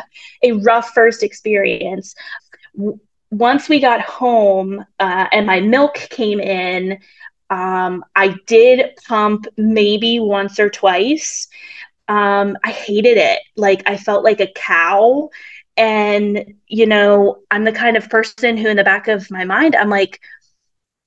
a 0.44 0.52
rough 0.52 0.90
first 0.94 1.24
experience. 1.24 2.14
Once 3.30 3.68
we 3.68 3.80
got 3.80 4.00
home 4.02 4.84
uh, 5.00 5.26
and 5.32 5.46
my 5.46 5.60
milk 5.60 5.94
came 5.94 6.40
in 6.40 6.98
um, 7.50 8.04
i 8.16 8.34
did 8.46 8.90
pump 9.08 9.46
maybe 9.56 10.20
once 10.20 10.58
or 10.60 10.70
twice. 10.70 11.48
Um, 12.08 12.56
i 12.64 12.70
hated 12.70 13.18
it. 13.18 13.40
Like 13.56 13.82
i 13.86 13.96
felt 13.96 14.24
like 14.24 14.40
a 14.40 14.52
cow. 14.54 15.30
And 15.76 16.54
you 16.68 16.86
know 16.86 17.42
i'm 17.50 17.64
the 17.64 17.72
kind 17.72 17.96
of 17.96 18.08
person 18.10 18.48
who 18.56 18.68
in 18.68 18.76
the 18.76 18.84
back 18.84 19.08
of 19.08 19.30
my 19.30 19.44
mind 19.44 19.76
i'm 19.76 19.90
like 19.90 20.20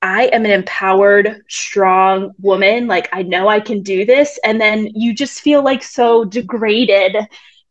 I 0.01 0.25
am 0.27 0.46
an 0.46 0.51
empowered, 0.51 1.44
strong 1.50 2.32
woman. 2.39 2.88
Like, 2.88 3.10
I 3.12 3.24
know 3.24 3.48
I 3.48 3.60
can 3.60 3.84
do 3.84 4.06
this. 4.06 4.39
And 4.44 4.60
then 4.60 4.88
you 4.96 5.13
just 5.13 5.41
feel 5.41 5.63
like 5.63 5.84
so 5.84 6.24
degraded 6.24 7.18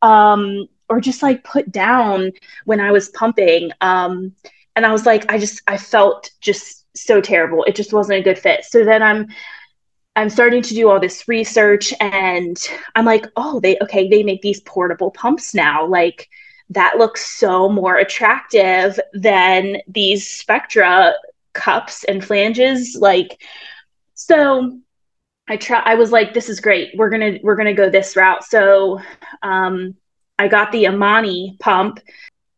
um, 0.02 0.66
or 0.88 1.00
just 1.00 1.22
like 1.22 1.44
put 1.44 1.72
down 1.72 2.32
when 2.64 2.80
I 2.80 2.92
was 2.92 3.08
pumping. 3.10 3.70
Um, 3.80 4.34
and 4.76 4.84
I 4.84 4.92
was 4.92 5.06
like, 5.06 5.30
I 5.32 5.38
just, 5.38 5.62
I 5.66 5.78
felt 5.78 6.30
just 6.40 6.86
so 6.96 7.20
terrible. 7.20 7.64
It 7.64 7.74
just 7.74 7.92
wasn't 7.92 8.20
a 8.20 8.22
good 8.22 8.38
fit. 8.38 8.64
So 8.64 8.84
then 8.84 9.02
I'm, 9.02 9.28
I'm 10.14 10.28
starting 10.28 10.62
to 10.62 10.74
do 10.74 10.90
all 10.90 11.00
this 11.00 11.28
research 11.28 11.94
and 12.00 12.58
I'm 12.94 13.04
like, 13.04 13.26
oh, 13.36 13.60
they, 13.60 13.78
okay, 13.82 14.08
they 14.08 14.22
make 14.22 14.42
these 14.42 14.60
portable 14.60 15.10
pumps 15.12 15.54
now. 15.54 15.86
Like, 15.86 16.28
that 16.70 16.98
looks 16.98 17.24
so 17.24 17.68
more 17.68 17.96
attractive 17.96 19.00
than 19.14 19.78
these 19.88 20.28
Spectra 20.28 21.14
cups 21.52 22.04
and 22.04 22.24
flanges 22.24 22.96
like 23.00 23.40
so 24.14 24.78
i 25.48 25.56
try 25.56 25.80
i 25.84 25.94
was 25.94 26.12
like 26.12 26.34
this 26.34 26.48
is 26.48 26.60
great. 26.60 26.90
We're 26.96 27.10
gonna 27.10 27.38
we're 27.42 27.56
gonna 27.56 27.74
go 27.74 27.88
this 27.90 28.16
route. 28.16 28.44
So 28.44 29.00
um 29.42 29.94
i 30.38 30.48
got 30.48 30.72
the 30.72 30.84
Imani 30.84 31.56
pump 31.60 32.00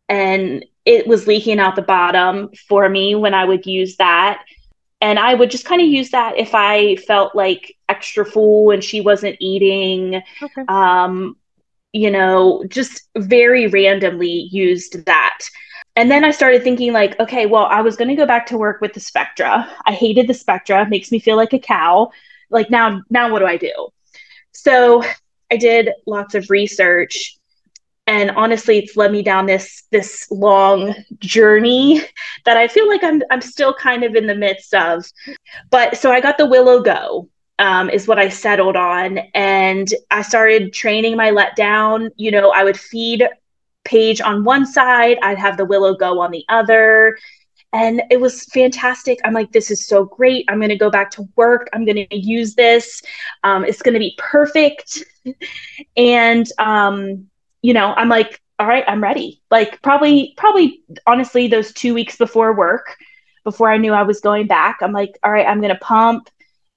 and 0.09 0.65
it 0.85 1.07
was 1.07 1.27
leaking 1.27 1.61
out 1.61 1.77
the 1.77 1.83
bottom 1.83 2.51
for 2.69 2.89
me 2.89 3.15
when 3.15 3.35
i 3.35 3.45
would 3.45 3.67
use 3.67 3.97
that. 3.97 4.43
And 5.01 5.19
i 5.19 5.35
would 5.35 5.51
just 5.51 5.65
kind 5.65 5.81
of 5.81 5.89
use 5.89 6.11
that 6.11 6.37
if 6.39 6.55
i 6.55 6.97
felt 6.97 7.35
like 7.35 7.77
extra 7.89 8.25
full 8.25 8.71
and 8.71 8.83
she 8.83 9.01
wasn't 9.01 9.37
eating. 9.41 10.23
Okay. 10.43 10.65
um 10.69 11.37
you 11.93 12.11
know 12.11 12.65
just 12.69 13.09
very 13.17 13.67
randomly 13.67 14.49
used 14.51 15.05
that 15.07 15.39
and 15.97 16.11
then 16.11 16.25
I 16.25 16.31
started 16.31 16.63
thinking, 16.63 16.93
like, 16.93 17.19
okay, 17.21 17.47
well, 17.47 17.65
I 17.65 17.83
was 17.83 17.97
going 17.97 18.09
to 18.09 18.15
go 18.15 18.27
back 18.27 18.47
to 18.47 18.59
work 18.59 18.81
with 18.81 18.95
the 18.95 19.01
Spectra. 19.01 19.69
I 19.87 19.93
hated 19.93 20.27
the 20.27 20.35
Spectra; 20.35 20.89
makes 20.89 21.11
me 21.11 21.19
feel 21.19 21.37
like 21.37 21.53
a 21.53 21.59
cow. 21.59 22.11
Like 22.51 22.71
now, 22.71 23.03
now 23.11 23.31
what 23.31 23.41
do 23.41 23.47
I 23.47 23.57
do? 23.57 23.89
So 24.53 25.03
I 25.51 25.57
did 25.57 25.91
lots 26.07 26.35
of 26.35 26.51
research, 26.51 27.37
and 28.07 28.31
honestly, 28.33 28.79
it's 28.79 28.97
led 28.97 29.13
me 29.13 29.23
down 29.23 29.47
this 29.47 29.85
this 29.91 30.31
long 30.31 30.95
journey 31.19 32.03
that 32.45 32.57
I 32.57 32.69
feel 32.69 32.89
like 32.89 33.03
I'm 33.05 33.23
I'm 33.31 33.41
still 33.41 33.75
kind 33.75 34.05
of 34.05 34.15
in 34.15 34.27
the 34.27 34.35
midst 34.35 34.75
of. 34.75 35.05
But 35.71 35.97
so 35.97 36.13
I 36.13 36.21
got 36.21 36.39
the 36.39 36.47
Willow 36.47 36.83
Go, 36.83 37.29
um, 37.61 37.91
is 37.91 38.09
what 38.09 38.19
I 38.19 38.29
settled 38.29 38.75
on. 38.75 39.19
And 39.35 39.93
I 40.11 40.23
started 40.23 40.73
training 40.73 41.17
my 41.17 41.31
letdown. 41.31 42.11
You 42.17 42.31
know, 42.33 42.51
I 42.51 42.65
would 42.65 42.79
feed 42.79 43.29
Paige 43.91 44.21
on 44.21 44.45
one 44.45 44.65
side, 44.65 45.19
I'd 45.21 45.39
have 45.39 45.57
the 45.57 45.65
Willow 45.65 45.95
Go 45.97 46.21
on 46.21 46.31
the 46.31 46.45
other. 46.49 47.19
And 47.73 48.03
it 48.11 48.21
was 48.21 48.45
fantastic. 48.45 49.19
I'm 49.25 49.33
like, 49.33 49.53
this 49.53 49.71
is 49.71 49.87
so 49.87 50.05
great. 50.05 50.45
I'm 50.49 50.59
going 50.59 50.71
to 50.71 50.77
go 50.77 50.91
back 50.91 51.11
to 51.13 51.29
work. 51.37 51.69
I'm 51.73 51.85
going 51.85 52.07
to 52.09 52.17
use 52.17 52.55
this. 52.55 53.03
Um, 53.45 53.65
it's 53.65 53.83
going 53.83 53.95
to 53.95 54.01
be 54.01 54.15
perfect. 54.19 55.05
and, 55.97 56.47
um, 56.59 57.27
you 57.63 57.75
know, 57.75 57.93
I'm 57.95 58.09
like, 58.09 58.41
all 58.59 58.67
right, 58.67 58.85
I'm 58.87 59.03
ready. 59.03 59.43
Like, 59.51 59.81
probably, 59.83 60.35
probably, 60.37 60.83
honestly, 61.07 61.49
those 61.49 61.73
two 61.73 61.95
weeks 61.95 62.17
before 62.17 62.55
work, 62.55 62.97
before 63.45 63.71
I 63.71 63.77
knew 63.77 63.93
I 63.93 64.03
was 64.03 64.21
going 64.21 64.47
back, 64.47 64.79
I'm 64.83 64.93
like, 64.93 65.19
all 65.23 65.33
right, 65.33 65.47
I'm 65.47 65.61
going 65.61 65.75
to 65.75 65.81
pump. 65.81 66.29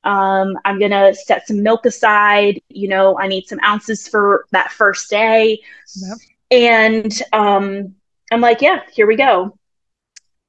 Um, 0.04 0.58
I'm 0.66 0.80
going 0.80 0.92
to 0.92 1.14
set 1.16 1.48
some 1.48 1.64
milk 1.64 1.86
aside. 1.86 2.62
You 2.70 2.88
know, 2.88 3.20
I 3.20 3.28
need 3.28 3.46
some 3.48 3.60
ounces 3.64 4.08
for 4.08 4.46
that 4.52 4.72
first 4.72 5.10
day. 5.10 5.60
Yep. 5.96 6.18
And 6.54 7.12
um, 7.34 7.96
I'm 8.32 8.40
like, 8.40 8.62
yeah, 8.62 8.82
here 8.92 9.08
we 9.08 9.16
go. 9.16 9.58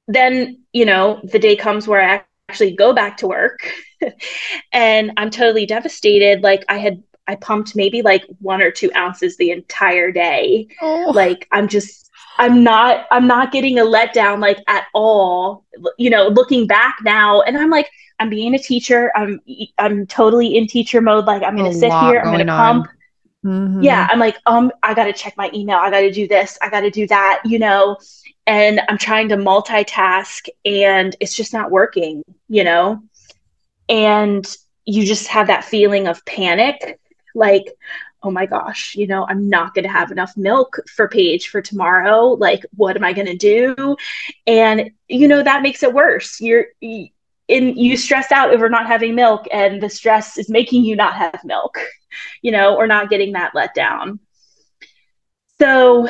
Then, 0.07 0.61
you 0.71 0.85
know, 0.85 1.19
the 1.23 1.39
day 1.39 1.55
comes 1.55 1.87
where 1.87 2.07
I 2.07 2.23
actually 2.47 2.75
go 2.75 2.93
back 2.93 3.17
to 3.17 3.27
work 3.27 3.57
and 4.71 5.13
I'm 5.17 5.31
totally 5.31 5.65
devastated. 5.65 6.43
Like, 6.43 6.63
I 6.69 6.77
had, 6.77 7.01
I 7.27 7.37
pumped 7.37 7.75
maybe 7.75 8.03
like 8.03 8.23
one 8.39 8.61
or 8.61 8.69
two 8.69 8.91
ounces 8.95 9.35
the 9.37 9.49
entire 9.49 10.11
day. 10.11 10.67
Oh. 10.79 11.11
Like, 11.11 11.47
I'm 11.51 11.67
just, 11.67 12.11
I'm 12.37 12.63
not, 12.63 13.07
I'm 13.09 13.25
not 13.25 13.51
getting 13.51 13.79
a 13.79 13.83
letdown 13.83 14.39
like 14.39 14.59
at 14.67 14.85
all, 14.93 15.65
you 15.97 16.11
know, 16.11 16.27
looking 16.27 16.67
back 16.67 16.97
now. 17.03 17.41
And 17.41 17.57
I'm 17.57 17.71
like, 17.71 17.89
I'm 18.19 18.29
being 18.29 18.53
a 18.53 18.59
teacher. 18.59 19.11
I'm, 19.15 19.41
I'm 19.79 20.05
totally 20.05 20.55
in 20.55 20.67
teacher 20.67 21.01
mode. 21.01 21.25
Like, 21.25 21.41
I'm 21.41 21.55
going 21.55 21.71
to 21.71 21.77
sit 21.77 21.91
here, 21.91 22.19
I'm 22.19 22.31
going 22.31 22.45
to 22.45 22.53
pump. 22.53 22.87
Mm-hmm. 23.45 23.83
Yeah, 23.83 24.07
I'm 24.09 24.17
like, 24.17 24.37
um, 24.47 24.71
I 24.81 24.95
got 24.95 25.05
to 25.05 25.13
check 25.13 25.37
my 25.37 25.51
email. 25.53 25.77
I 25.77 25.91
got 25.91 26.01
to 26.01 26.11
do 26.11 26.27
this. 26.27 26.57
I 26.61 26.69
got 26.69 26.81
to 26.81 26.89
do 26.89 27.05
that, 27.07 27.41
you 27.45 27.59
know, 27.59 27.97
and 28.47 28.81
I'm 28.89 28.97
trying 28.97 29.29
to 29.29 29.37
multitask 29.37 30.49
and 30.65 31.15
it's 31.19 31.35
just 31.35 31.53
not 31.53 31.69
working, 31.69 32.23
you 32.47 32.63
know? 32.63 33.03
And 33.87 34.45
you 34.85 35.05
just 35.05 35.27
have 35.27 35.47
that 35.47 35.63
feeling 35.63 36.07
of 36.07 36.25
panic 36.25 36.99
like, 37.35 37.65
oh 38.23 38.31
my 38.31 38.47
gosh, 38.47 38.95
you 38.95 39.05
know, 39.05 39.27
I'm 39.27 39.47
not 39.49 39.75
going 39.75 39.83
to 39.83 39.91
have 39.91 40.11
enough 40.11 40.35
milk 40.35 40.79
for 40.89 41.07
Paige 41.07 41.49
for 41.49 41.61
tomorrow. 41.61 42.29
Like, 42.29 42.65
what 42.75 42.95
am 42.95 43.03
I 43.03 43.13
going 43.13 43.27
to 43.27 43.37
do? 43.37 43.95
And, 44.47 44.89
you 45.07 45.27
know, 45.27 45.43
that 45.43 45.61
makes 45.61 45.83
it 45.83 45.93
worse. 45.93 46.41
You're, 46.41 46.65
in 47.47 47.75
you 47.77 47.95
stress 47.95 48.31
out 48.31 48.51
over 48.51 48.69
not 48.69 48.87
having 48.87 49.15
milk 49.15 49.45
and 49.51 49.81
the 49.81 49.89
stress 49.89 50.37
is 50.37 50.49
making 50.49 50.83
you 50.83 50.95
not 50.95 51.13
have 51.13 51.39
milk 51.43 51.79
you 52.41 52.51
know, 52.51 52.75
or 52.75 52.87
not 52.87 53.09
getting 53.09 53.33
that 53.33 53.55
let 53.55 53.73
down. 53.73 54.19
So 55.59 56.07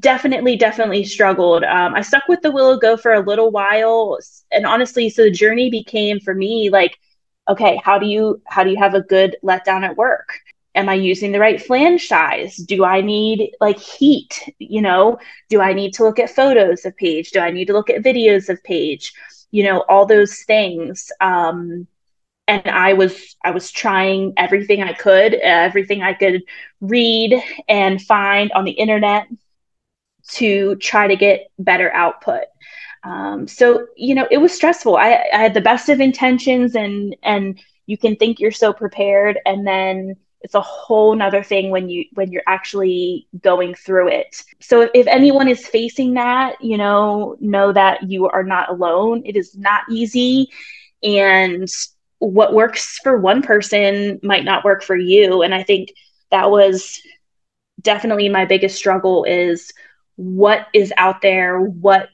definitely, 0.00 0.56
definitely 0.56 1.04
struggled. 1.04 1.64
Um, 1.64 1.94
I 1.94 2.02
stuck 2.02 2.28
with 2.28 2.42
the 2.42 2.50
Willow 2.50 2.78
Go 2.78 2.96
for 2.96 3.12
a 3.14 3.20
little 3.26 3.50
while. 3.50 4.18
And 4.50 4.66
honestly, 4.66 5.10
so 5.10 5.24
the 5.24 5.30
journey 5.30 5.70
became 5.70 6.20
for 6.20 6.34
me 6.34 6.70
like, 6.70 6.98
okay, 7.48 7.80
how 7.82 7.98
do 7.98 8.06
you 8.06 8.42
how 8.46 8.64
do 8.64 8.70
you 8.70 8.76
have 8.76 8.94
a 8.94 9.02
good 9.02 9.36
letdown 9.42 9.84
at 9.84 9.96
work? 9.96 10.38
Am 10.74 10.88
I 10.88 10.94
using 10.94 11.32
the 11.32 11.40
right 11.40 11.60
flange 11.60 12.06
size? 12.06 12.56
Do 12.56 12.84
I 12.84 13.00
need 13.00 13.52
like 13.60 13.78
heat? 13.78 14.48
You 14.58 14.82
know, 14.82 15.18
do 15.48 15.60
I 15.60 15.72
need 15.72 15.94
to 15.94 16.04
look 16.04 16.18
at 16.18 16.30
photos 16.30 16.84
of 16.84 16.96
Paige 16.96 17.30
Do 17.30 17.40
I 17.40 17.50
need 17.50 17.66
to 17.66 17.72
look 17.72 17.90
at 17.90 18.02
videos 18.02 18.48
of 18.48 18.62
Paige? 18.62 19.12
You 19.50 19.64
know, 19.64 19.84
all 19.88 20.06
those 20.06 20.42
things. 20.44 21.10
Um, 21.20 21.86
and 22.48 22.66
I 22.66 22.94
was 22.94 23.36
I 23.44 23.50
was 23.50 23.70
trying 23.70 24.34
everything 24.36 24.82
I 24.82 24.94
could, 24.94 25.34
everything 25.34 26.02
I 26.02 26.14
could 26.14 26.42
read 26.80 27.42
and 27.68 28.00
find 28.00 28.50
on 28.52 28.64
the 28.64 28.72
internet 28.72 29.28
to 30.30 30.76
try 30.76 31.06
to 31.06 31.16
get 31.16 31.50
better 31.58 31.92
output. 31.92 32.44
Um, 33.04 33.46
so 33.46 33.86
you 33.96 34.14
know, 34.14 34.26
it 34.30 34.38
was 34.38 34.52
stressful. 34.52 34.96
I, 34.96 35.24
I 35.32 35.38
had 35.38 35.54
the 35.54 35.60
best 35.60 35.88
of 35.88 36.00
intentions, 36.00 36.74
and 36.74 37.16
and 37.22 37.60
you 37.86 37.96
can 37.98 38.16
think 38.16 38.40
you're 38.40 38.50
so 38.50 38.72
prepared, 38.72 39.38
and 39.46 39.66
then 39.66 40.16
it's 40.40 40.54
a 40.54 40.60
whole 40.60 41.14
nother 41.14 41.42
thing 41.42 41.70
when 41.70 41.88
you 41.88 42.04
when 42.14 42.30
you're 42.30 42.42
actually 42.46 43.26
going 43.42 43.74
through 43.74 44.08
it. 44.08 44.44
So 44.60 44.82
if, 44.82 44.90
if 44.94 45.06
anyone 45.06 45.48
is 45.48 45.66
facing 45.66 46.14
that 46.14 46.62
you 46.62 46.78
know 46.78 47.36
know 47.40 47.72
that 47.72 48.08
you 48.08 48.28
are 48.28 48.44
not 48.44 48.70
alone. 48.70 49.22
It 49.24 49.36
is 49.36 49.56
not 49.56 49.82
easy. 49.90 50.50
And 51.02 51.68
what 52.18 52.54
works 52.54 52.98
for 53.02 53.18
one 53.18 53.42
person 53.42 54.20
might 54.22 54.44
not 54.44 54.64
work 54.64 54.82
for 54.82 54.96
you. 54.96 55.42
And 55.42 55.54
i 55.54 55.62
think 55.62 55.92
that 56.30 56.50
was 56.50 57.00
definitely 57.80 58.28
my 58.28 58.44
biggest 58.44 58.76
struggle 58.76 59.24
is 59.24 59.72
what 60.16 60.66
is 60.74 60.92
out 60.96 61.22
there 61.22 61.60
what 61.60 62.08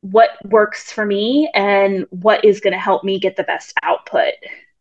what 0.00 0.30
works 0.44 0.92
for 0.92 1.06
me 1.06 1.50
and 1.54 2.04
what 2.10 2.44
is 2.44 2.60
going 2.60 2.74
to 2.74 2.78
help 2.78 3.04
me 3.04 3.18
get 3.18 3.36
the 3.36 3.42
best 3.44 3.72
output. 3.82 4.34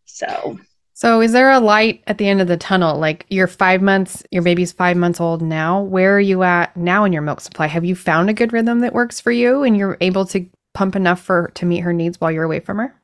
So 0.03 0.59
so, 0.95 1.21
is 1.21 1.31
there 1.31 1.51
a 1.51 1.59
light 1.59 2.03
at 2.05 2.19
the 2.19 2.27
end 2.27 2.39
of 2.39 2.47
the 2.47 2.57
tunnel? 2.57 2.99
Like 2.99 3.25
you're 3.29 3.47
five 3.47 3.81
months, 3.81 4.23
your 4.29 4.43
baby's 4.43 4.71
five 4.71 4.95
months 4.95 5.19
old 5.19 5.41
now. 5.41 5.81
Where 5.81 6.15
are 6.15 6.19
you 6.19 6.43
at 6.43 6.75
now 6.77 7.03
in 7.03 7.11
your 7.11 7.23
milk 7.23 7.41
supply? 7.41 7.65
Have 7.65 7.83
you 7.83 7.95
found 7.95 8.29
a 8.29 8.33
good 8.33 8.53
rhythm 8.53 8.79
that 8.81 8.93
works 8.93 9.19
for 9.19 9.31
you 9.31 9.63
and 9.63 9.75
you're 9.75 9.97
able 10.01 10.25
to 10.27 10.45
pump 10.73 10.95
enough 10.95 11.19
for 11.19 11.51
to 11.55 11.65
meet 11.65 11.79
her 11.79 11.93
needs 11.93 12.21
while 12.21 12.31
you're 12.31 12.43
away 12.43 12.59
from 12.59 12.77
her? 12.77 12.95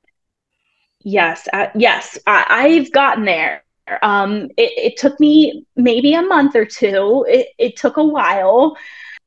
Yes, 1.01 1.47
uh, 1.53 1.67
yes, 1.75 2.17
I, 2.27 2.67
have 2.67 2.91
gotten 2.91 3.25
there. 3.25 3.63
Um, 4.03 4.49
it, 4.57 4.71
it, 4.77 4.97
took 4.97 5.19
me 5.19 5.65
maybe 5.75 6.13
a 6.13 6.21
month 6.21 6.55
or 6.55 6.65
two. 6.65 7.25
It, 7.27 7.47
it 7.57 7.77
took 7.77 7.97
a 7.97 8.03
while, 8.03 8.77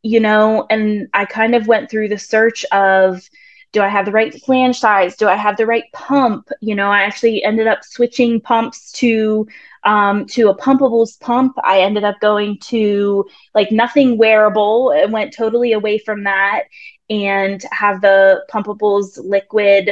you 0.02 0.21
know, 0.21 0.66
and 0.71 1.09
I 1.14 1.25
kind 1.25 1.54
of 1.54 1.66
went 1.66 1.90
through 1.90 2.09
the 2.09 2.19
search 2.19 2.64
of 2.66 3.28
do 3.73 3.81
I 3.81 3.88
have 3.88 4.05
the 4.05 4.12
right 4.12 4.35
flange 4.43 4.79
size? 4.79 5.17
Do 5.17 5.29
I 5.29 5.37
have 5.37 5.57
the 5.57 5.67
right 5.67 5.85
pump? 5.93 6.49
You 6.61 6.75
know, 6.75 6.91
I 6.91 7.02
actually 7.02 7.43
ended 7.43 7.67
up 7.67 7.85
switching 7.85 8.41
pumps 8.41 8.93
to 8.93 9.47
um, 9.85 10.26
to 10.26 10.49
a 10.49 10.57
pumpables 10.57 11.19
pump. 11.21 11.57
I 11.64 11.81
ended 11.81 12.05
up 12.05 12.21
going 12.21 12.59
to 12.64 13.25
like 13.55 13.73
nothing 13.73 14.19
wearable 14.19 14.91
and 14.91 15.12
went 15.12 15.35
totally 15.35 15.73
away 15.73 15.99
from 15.99 16.25
that 16.25 16.64
and 17.11 17.62
have 17.73 18.00
the 18.00 18.45
pumpables 18.50 19.19
liquid 19.23 19.91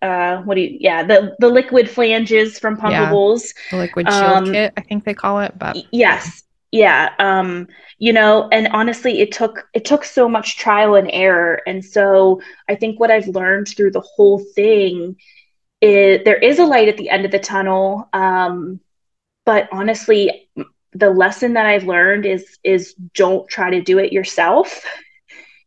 uh 0.00 0.36
what 0.42 0.54
do 0.54 0.60
you 0.60 0.76
yeah 0.80 1.02
the 1.02 1.34
the 1.40 1.48
liquid 1.48 1.90
flanges 1.90 2.56
from 2.58 2.76
pumpables 2.76 3.52
yeah, 3.54 3.70
the 3.70 3.76
liquid 3.78 4.08
shield 4.08 4.48
um, 4.48 4.52
kit 4.52 4.72
i 4.76 4.80
think 4.80 5.04
they 5.04 5.14
call 5.14 5.40
it 5.40 5.52
but 5.58 5.76
yes 5.90 6.44
yeah 6.70 7.10
um 7.18 7.66
you 7.98 8.12
know 8.12 8.48
and 8.52 8.68
honestly 8.68 9.20
it 9.20 9.32
took 9.32 9.68
it 9.74 9.84
took 9.84 10.04
so 10.04 10.28
much 10.28 10.56
trial 10.58 10.94
and 10.96 11.10
error. 11.12 11.60
And 11.66 11.84
so 11.84 12.40
i 12.68 12.74
think 12.74 13.00
what 13.00 13.10
i've 13.10 13.28
learned 13.28 13.68
through 13.68 13.92
the 13.92 14.04
whole 14.16 14.38
thing 14.54 15.16
is 15.80 16.22
there 16.24 16.36
is 16.38 16.58
a 16.58 16.64
light 16.64 16.88
at 16.88 16.96
the 16.96 17.10
end 17.10 17.24
of 17.24 17.30
the 17.30 17.38
tunnel 17.38 18.08
um 18.12 18.80
but 19.46 19.68
honestly 19.72 20.48
the 20.92 21.10
lesson 21.10 21.54
that 21.54 21.66
i've 21.66 21.84
learned 21.84 22.26
is 22.26 22.58
is 22.64 22.94
don't 23.14 23.48
try 23.48 23.70
to 23.70 23.82
do 23.82 23.98
it 23.98 24.12
yourself. 24.12 24.84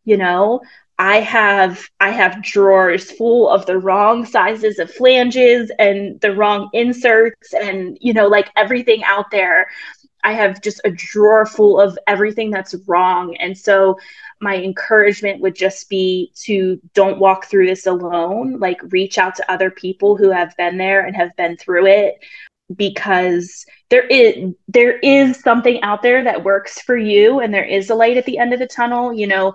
You 0.03 0.17
know 0.17 0.61
i 0.97 1.19
have 1.19 1.81
i 1.99 2.09
have 2.09 2.43
drawers 2.43 3.11
full 3.11 3.49
of 3.49 3.65
the 3.65 3.77
wrong 3.77 4.25
sizes 4.25 4.79
of 4.79 4.91
flanges 4.91 5.71
and 5.79 6.19
the 6.21 6.33
wrong 6.35 6.69
inserts 6.73 7.53
and 7.53 7.97
you 8.01 8.13
know 8.13 8.27
like 8.27 8.49
everything 8.55 9.03
out 9.03 9.31
there 9.31 9.67
I 10.23 10.33
have 10.33 10.61
just 10.61 10.81
a 10.85 10.91
drawer 10.91 11.45
full 11.45 11.79
of 11.79 11.97
everything 12.07 12.51
that's 12.51 12.75
wrong. 12.87 13.35
And 13.37 13.57
so 13.57 13.97
my 14.39 14.55
encouragement 14.57 15.41
would 15.41 15.55
just 15.55 15.89
be 15.89 16.31
to 16.43 16.79
don't 16.93 17.19
walk 17.19 17.45
through 17.45 17.67
this 17.67 17.85
alone, 17.85 18.59
like 18.59 18.79
reach 18.91 19.17
out 19.17 19.35
to 19.35 19.51
other 19.51 19.71
people 19.71 20.15
who 20.15 20.29
have 20.31 20.55
been 20.57 20.77
there 20.77 21.05
and 21.05 21.15
have 21.15 21.35
been 21.37 21.57
through 21.57 21.87
it 21.87 22.15
because 22.75 23.65
there 23.89 24.05
is 24.07 24.53
there 24.67 24.97
is 24.99 25.39
something 25.41 25.81
out 25.81 26.01
there 26.01 26.23
that 26.23 26.43
works 26.43 26.81
for 26.81 26.95
you 26.95 27.39
and 27.39 27.53
there 27.53 27.65
is 27.65 27.89
a 27.89 27.95
light 27.95 28.17
at 28.17 28.25
the 28.25 28.37
end 28.37 28.53
of 28.53 28.59
the 28.59 28.67
tunnel, 28.67 29.13
you 29.13 29.27
know. 29.27 29.53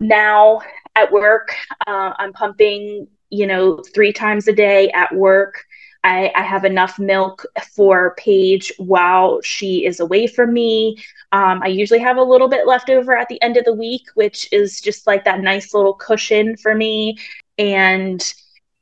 Now 0.00 0.62
at 0.94 1.12
work, 1.12 1.54
uh, 1.86 2.14
I'm 2.18 2.32
pumping, 2.32 3.06
you 3.28 3.46
know, 3.46 3.82
three 3.94 4.12
times 4.12 4.48
a 4.48 4.52
day 4.52 4.90
at 4.92 5.14
work 5.14 5.64
I, 6.02 6.32
I 6.34 6.42
have 6.42 6.64
enough 6.64 6.98
milk 6.98 7.44
for 7.74 8.14
Paige 8.16 8.72
while 8.78 9.42
she 9.42 9.84
is 9.84 10.00
away 10.00 10.26
from 10.26 10.52
me. 10.52 10.96
Um, 11.32 11.62
I 11.62 11.68
usually 11.68 12.00
have 12.00 12.16
a 12.16 12.22
little 12.22 12.48
bit 12.48 12.66
left 12.66 12.88
over 12.88 13.16
at 13.16 13.28
the 13.28 13.40
end 13.42 13.56
of 13.56 13.64
the 13.64 13.74
week, 13.74 14.02
which 14.14 14.48
is 14.52 14.80
just 14.80 15.06
like 15.06 15.24
that 15.24 15.40
nice 15.40 15.74
little 15.74 15.94
cushion 15.94 16.56
for 16.56 16.74
me. 16.74 17.18
And 17.58 18.22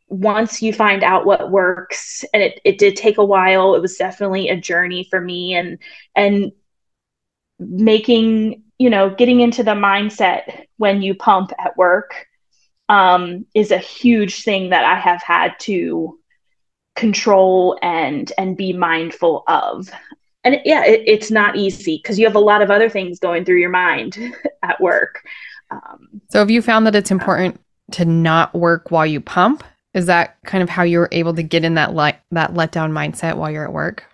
once 0.07 0.63
you 0.63 0.73
find 0.73 1.03
out 1.03 1.27
what 1.27 1.51
works, 1.51 2.25
and 2.33 2.43
it, 2.43 2.61
it 2.65 2.79
did 2.79 2.97
take 2.97 3.19
a 3.19 3.25
while, 3.25 3.75
it 3.75 3.83
was 3.83 3.97
definitely 3.97 4.49
a 4.49 4.57
journey 4.57 5.07
for 5.11 5.21
me 5.21 5.55
and 5.55 5.79
and 6.15 6.53
making, 7.59 8.63
you 8.79 8.91
know, 8.91 9.11
getting 9.11 9.41
into 9.41 9.63
the 9.65 9.73
mindset 9.73 10.67
when 10.77 11.03
you 11.03 11.15
pump 11.15 11.53
at 11.59 11.77
work 11.77 12.29
um, 12.89 13.45
is 13.55 13.71
a 13.71 13.79
huge 13.79 14.45
thing 14.45 14.71
that 14.71 14.85
I 14.85 14.99
have 14.99 15.23
had 15.23 15.59
to 15.61 16.18
control 16.99 17.79
and 17.81 18.33
and 18.37 18.57
be 18.57 18.73
mindful 18.73 19.45
of. 19.47 19.89
And 20.45 20.61
yeah 20.65 20.85
it, 20.85 21.03
it's 21.07 21.31
not 21.31 21.57
easy 21.57 22.01
because 22.03 22.19
you 22.19 22.27
have 22.27 22.35
a 22.35 22.41
lot 22.41 22.61
of 22.61 22.71
other 22.71 22.91
things 22.91 23.19
going 23.19 23.45
through 23.45 23.61
your 23.61 23.71
mind 23.71 24.19
at 24.63 24.81
work. 24.81 25.25
Um, 25.71 26.21
so 26.31 26.41
have 26.41 26.51
you 26.51 26.61
found 26.61 26.87
that 26.87 26.97
it's 26.97 27.11
important 27.11 27.61
to 27.93 28.05
not 28.05 28.55
work 28.55 28.91
while 28.91 29.07
you 29.07 29.21
pump? 29.21 29.63
Is 29.95 30.07
that 30.07 30.37
kind 30.45 30.63
of 30.63 30.69
how 30.69 30.83
you're 30.83 31.09
able 31.13 31.35
to 31.35 31.43
get 31.43 31.65
in 31.65 31.75
that 31.75 31.95
let 31.95 32.23
that 32.33 32.55
letdown 32.55 32.91
mindset 32.91 33.37
while 33.37 33.51
you're 33.51 33.65
at 33.65 33.73
work 33.73 34.05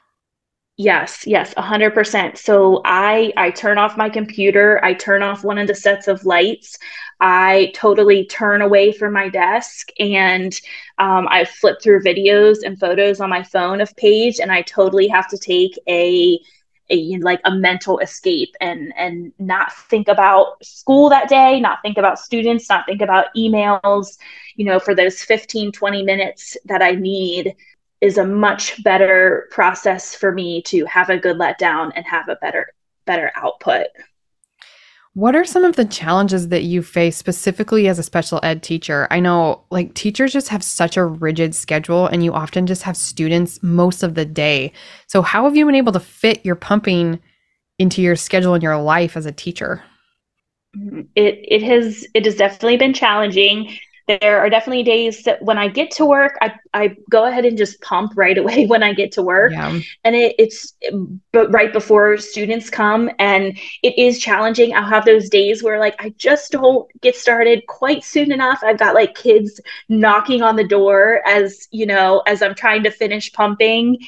Yes, 0.76 1.24
yes, 1.24 1.54
100%. 1.54 2.36
So 2.36 2.80
I 2.84 3.32
I 3.36 3.50
turn 3.52 3.78
off 3.78 3.96
my 3.96 4.08
computer, 4.10 4.80
I 4.84 4.94
turn 4.94 5.22
off 5.22 5.44
one 5.44 5.56
of 5.58 5.68
the 5.68 5.74
sets 5.74 6.08
of 6.08 6.24
lights. 6.24 6.76
I 7.20 7.70
totally 7.76 8.26
turn 8.26 8.60
away 8.60 8.90
from 8.90 9.12
my 9.12 9.28
desk 9.28 9.90
and 10.00 10.52
um, 10.98 11.28
I 11.30 11.44
flip 11.44 11.80
through 11.80 12.02
videos 12.02 12.58
and 12.64 12.78
photos 12.78 13.20
on 13.20 13.30
my 13.30 13.44
phone 13.44 13.80
of 13.80 13.94
Paige 13.96 14.40
and 14.40 14.50
I 14.50 14.62
totally 14.62 15.06
have 15.08 15.28
to 15.28 15.38
take 15.38 15.78
a 15.88 16.40
a 16.90 17.16
like 17.18 17.40
a 17.44 17.54
mental 17.54 17.98
escape 18.00 18.54
and 18.60 18.92
and 18.96 19.32
not 19.38 19.72
think 19.72 20.06
about 20.08 20.62
school 20.62 21.08
that 21.08 21.30
day 21.30 21.58
not 21.58 21.78
think 21.80 21.96
about 21.96 22.18
students 22.18 22.68
not 22.68 22.84
think 22.84 23.00
about 23.00 23.26
emails 23.34 24.18
you 24.56 24.66
know 24.66 24.78
for 24.78 24.94
those 24.94 25.22
15 25.22 25.72
20 25.72 26.02
minutes 26.02 26.58
that 26.66 26.82
i 26.82 26.90
need 26.92 27.54
is 28.04 28.18
a 28.18 28.26
much 28.26 28.84
better 28.84 29.48
process 29.50 30.14
for 30.14 30.30
me 30.30 30.60
to 30.60 30.84
have 30.84 31.08
a 31.08 31.16
good 31.16 31.38
letdown 31.38 31.90
and 31.96 32.04
have 32.04 32.28
a 32.28 32.36
better 32.36 32.68
better 33.06 33.32
output. 33.34 33.86
What 35.14 35.34
are 35.34 35.44
some 35.44 35.64
of 35.64 35.76
the 35.76 35.86
challenges 35.86 36.48
that 36.48 36.64
you 36.64 36.82
face 36.82 37.16
specifically 37.16 37.88
as 37.88 37.98
a 37.98 38.02
special 38.02 38.40
ed 38.42 38.62
teacher? 38.62 39.08
I 39.10 39.20
know 39.20 39.64
like 39.70 39.94
teachers 39.94 40.34
just 40.34 40.50
have 40.50 40.62
such 40.62 40.98
a 40.98 41.06
rigid 41.06 41.54
schedule 41.54 42.06
and 42.06 42.22
you 42.22 42.34
often 42.34 42.66
just 42.66 42.82
have 42.82 42.96
students 42.96 43.62
most 43.62 44.02
of 44.02 44.14
the 44.14 44.26
day. 44.26 44.72
So 45.06 45.22
how 45.22 45.44
have 45.44 45.56
you 45.56 45.64
been 45.64 45.74
able 45.74 45.92
to 45.92 46.00
fit 46.00 46.44
your 46.44 46.56
pumping 46.56 47.20
into 47.78 48.02
your 48.02 48.16
schedule 48.16 48.52
and 48.52 48.62
your 48.62 48.76
life 48.76 49.16
as 49.16 49.24
a 49.24 49.32
teacher? 49.32 49.82
Mm-hmm. 50.76 51.02
It 51.14 51.38
it 51.42 51.62
has 51.62 52.06
it 52.12 52.26
has 52.26 52.34
definitely 52.34 52.76
been 52.76 52.92
challenging 52.92 53.78
there 54.06 54.40
are 54.40 54.50
definitely 54.50 54.82
days 54.82 55.22
that 55.22 55.42
when 55.42 55.56
I 55.56 55.68
get 55.68 55.90
to 55.92 56.04
work, 56.04 56.36
I, 56.42 56.54
I 56.74 56.96
go 57.10 57.24
ahead 57.24 57.46
and 57.46 57.56
just 57.56 57.80
pump 57.80 58.12
right 58.16 58.36
away 58.36 58.66
when 58.68 58.82
I 58.82 58.92
get 58.92 59.12
to 59.12 59.22
work. 59.22 59.52
Yeah. 59.52 59.80
And 60.04 60.14
it, 60.14 60.34
it's 60.38 60.74
but 61.32 61.50
right 61.52 61.72
before 61.72 62.18
students 62.18 62.68
come. 62.68 63.10
And 63.18 63.58
it 63.82 63.98
is 63.98 64.18
challenging. 64.18 64.74
I'll 64.74 64.84
have 64.84 65.06
those 65.06 65.30
days 65.30 65.62
where 65.62 65.80
like 65.80 65.96
I 65.98 66.10
just 66.18 66.52
don't 66.52 66.88
get 67.00 67.16
started 67.16 67.66
quite 67.66 68.04
soon 68.04 68.30
enough. 68.30 68.60
I've 68.62 68.78
got 68.78 68.94
like 68.94 69.14
kids 69.14 69.60
knocking 69.88 70.42
on 70.42 70.56
the 70.56 70.68
door 70.68 71.22
as, 71.26 71.66
you 71.70 71.86
know, 71.86 72.22
as 72.26 72.42
I'm 72.42 72.54
trying 72.54 72.82
to 72.82 72.90
finish 72.90 73.32
pumping. 73.32 73.98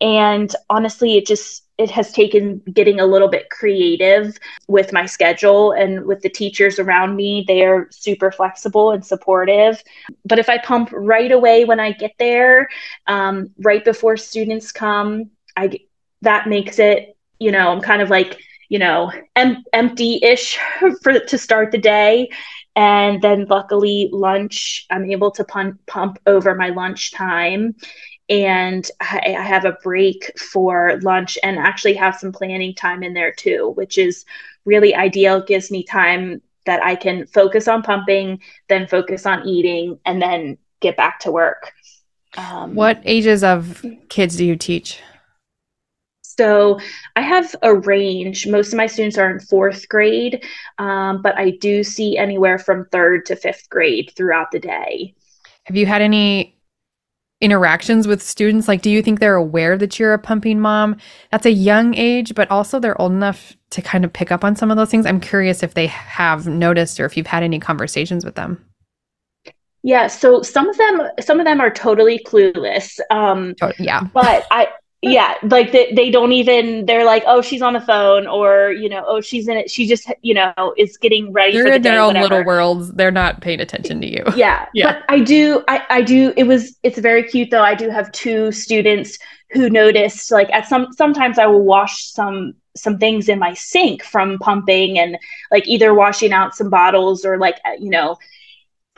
And 0.00 0.54
honestly, 0.70 1.16
it 1.16 1.26
just 1.26 1.64
it 1.80 1.90
has 1.90 2.12
taken 2.12 2.58
getting 2.74 3.00
a 3.00 3.06
little 3.06 3.26
bit 3.26 3.48
creative 3.48 4.36
with 4.68 4.92
my 4.92 5.06
schedule 5.06 5.72
and 5.72 6.04
with 6.04 6.20
the 6.20 6.28
teachers 6.28 6.78
around 6.78 7.16
me. 7.16 7.42
They 7.48 7.64
are 7.64 7.88
super 7.90 8.30
flexible 8.30 8.90
and 8.90 9.02
supportive. 9.04 9.82
But 10.26 10.38
if 10.38 10.50
I 10.50 10.58
pump 10.58 10.90
right 10.92 11.32
away 11.32 11.64
when 11.64 11.80
I 11.80 11.92
get 11.92 12.12
there, 12.18 12.68
um, 13.06 13.48
right 13.60 13.82
before 13.82 14.18
students 14.18 14.72
come, 14.72 15.30
I 15.56 15.80
that 16.20 16.48
makes 16.50 16.78
it, 16.78 17.16
you 17.38 17.50
know, 17.50 17.72
I'm 17.72 17.80
kind 17.80 18.02
of 18.02 18.10
like, 18.10 18.38
you 18.68 18.78
know, 18.78 19.10
em- 19.34 19.64
empty-ish 19.72 20.58
for 21.02 21.18
to 21.18 21.38
start 21.38 21.72
the 21.72 21.78
day. 21.78 22.28
And 22.76 23.22
then 23.22 23.46
luckily 23.46 24.10
lunch, 24.12 24.86
I'm 24.90 25.10
able 25.10 25.30
to 25.32 25.44
pump 25.44 25.80
pump 25.86 26.18
over 26.26 26.54
my 26.54 26.68
lunch 26.68 27.10
time 27.12 27.74
and 28.30 28.88
I, 29.00 29.34
I 29.38 29.42
have 29.42 29.64
a 29.64 29.76
break 29.82 30.38
for 30.38 31.00
lunch 31.02 31.36
and 31.42 31.58
actually 31.58 31.94
have 31.94 32.16
some 32.16 32.32
planning 32.32 32.74
time 32.74 33.02
in 33.02 33.12
there 33.12 33.32
too, 33.32 33.72
which 33.74 33.98
is 33.98 34.24
really 34.64 34.94
ideal. 34.94 35.38
It 35.38 35.48
gives 35.48 35.70
me 35.70 35.82
time 35.82 36.40
that 36.64 36.82
I 36.82 36.94
can 36.94 37.26
focus 37.26 37.66
on 37.66 37.82
pumping, 37.82 38.40
then 38.68 38.86
focus 38.86 39.26
on 39.26 39.46
eating, 39.46 39.98
and 40.06 40.22
then 40.22 40.56
get 40.80 40.96
back 40.96 41.18
to 41.20 41.32
work. 41.32 41.72
Um, 42.36 42.76
what 42.76 43.02
ages 43.04 43.42
of 43.42 43.84
kids 44.08 44.36
do 44.36 44.44
you 44.44 44.54
teach? 44.56 45.00
So 46.22 46.78
I 47.16 47.22
have 47.22 47.54
a 47.62 47.74
range. 47.74 48.46
Most 48.46 48.72
of 48.72 48.76
my 48.76 48.86
students 48.86 49.18
are 49.18 49.30
in 49.30 49.40
fourth 49.40 49.88
grade, 49.88 50.44
um, 50.78 51.20
but 51.22 51.36
I 51.36 51.50
do 51.50 51.82
see 51.82 52.16
anywhere 52.16 52.58
from 52.58 52.86
third 52.86 53.26
to 53.26 53.36
fifth 53.36 53.68
grade 53.68 54.12
throughout 54.16 54.52
the 54.52 54.60
day. 54.60 55.14
Have 55.64 55.76
you 55.76 55.86
had 55.86 56.00
any 56.00 56.59
interactions 57.40 58.06
with 58.06 58.22
students? 58.22 58.68
Like, 58.68 58.82
do 58.82 58.90
you 58.90 59.02
think 59.02 59.20
they're 59.20 59.34
aware 59.34 59.76
that 59.78 59.98
you're 59.98 60.12
a 60.12 60.18
pumping 60.18 60.60
mom? 60.60 60.96
That's 61.30 61.46
a 61.46 61.52
young 61.52 61.94
age, 61.94 62.34
but 62.34 62.50
also 62.50 62.78
they're 62.78 63.00
old 63.00 63.12
enough 63.12 63.56
to 63.70 63.82
kind 63.82 64.04
of 64.04 64.12
pick 64.12 64.30
up 64.30 64.44
on 64.44 64.56
some 64.56 64.70
of 64.70 64.76
those 64.76 64.90
things. 64.90 65.06
I'm 65.06 65.20
curious 65.20 65.62
if 65.62 65.74
they 65.74 65.86
have 65.86 66.46
noticed 66.46 67.00
or 67.00 67.06
if 67.06 67.16
you've 67.16 67.26
had 67.26 67.42
any 67.42 67.58
conversations 67.58 68.24
with 68.24 68.34
them. 68.34 68.64
Yeah, 69.82 70.08
so 70.08 70.42
some 70.42 70.68
of 70.68 70.76
them 70.76 71.02
some 71.20 71.40
of 71.40 71.46
them 71.46 71.60
are 71.60 71.70
totally 71.70 72.20
clueless. 72.26 73.00
Um 73.10 73.54
yeah. 73.78 74.02
But 74.12 74.46
I 74.50 74.68
yeah 75.02 75.34
like 75.44 75.72
they, 75.72 75.92
they 75.94 76.10
don't 76.10 76.32
even 76.32 76.84
they're 76.84 77.06
like 77.06 77.22
oh 77.26 77.40
she's 77.40 77.62
on 77.62 77.72
the 77.72 77.80
phone 77.80 78.26
or 78.26 78.70
you 78.72 78.88
know 78.88 79.02
oh 79.06 79.20
she's 79.20 79.48
in 79.48 79.56
it 79.56 79.70
she 79.70 79.86
just 79.86 80.12
you 80.20 80.34
know 80.34 80.74
is 80.76 80.98
getting 80.98 81.32
ready 81.32 81.54
they're 81.54 81.64
for 81.64 81.70
the 81.70 81.76
in 81.76 81.82
their 81.82 81.92
day, 81.94 81.98
own 81.98 82.06
whatever. 82.08 82.28
little 82.28 82.44
worlds 82.44 82.92
they're 82.92 83.10
not 83.10 83.40
paying 83.40 83.60
attention 83.60 84.00
to 84.00 84.06
you 84.06 84.22
yeah 84.36 84.66
Yeah. 84.74 84.92
but 84.92 85.04
i 85.08 85.20
do 85.20 85.64
I, 85.68 85.84
I 85.88 86.02
do 86.02 86.34
it 86.36 86.44
was 86.44 86.76
it's 86.82 86.98
very 86.98 87.22
cute 87.22 87.50
though 87.50 87.62
i 87.62 87.74
do 87.74 87.88
have 87.88 88.12
two 88.12 88.52
students 88.52 89.18
who 89.52 89.70
noticed 89.70 90.30
like 90.30 90.52
at 90.52 90.66
some 90.66 90.92
sometimes 90.92 91.38
i 91.38 91.46
will 91.46 91.64
wash 91.64 92.04
some 92.04 92.54
some 92.76 92.98
things 92.98 93.28
in 93.28 93.38
my 93.38 93.54
sink 93.54 94.02
from 94.02 94.38
pumping 94.38 94.98
and 94.98 95.16
like 95.50 95.66
either 95.66 95.94
washing 95.94 96.32
out 96.32 96.54
some 96.54 96.68
bottles 96.68 97.24
or 97.24 97.38
like 97.38 97.58
uh, 97.64 97.72
you 97.78 97.90
know 97.90 98.16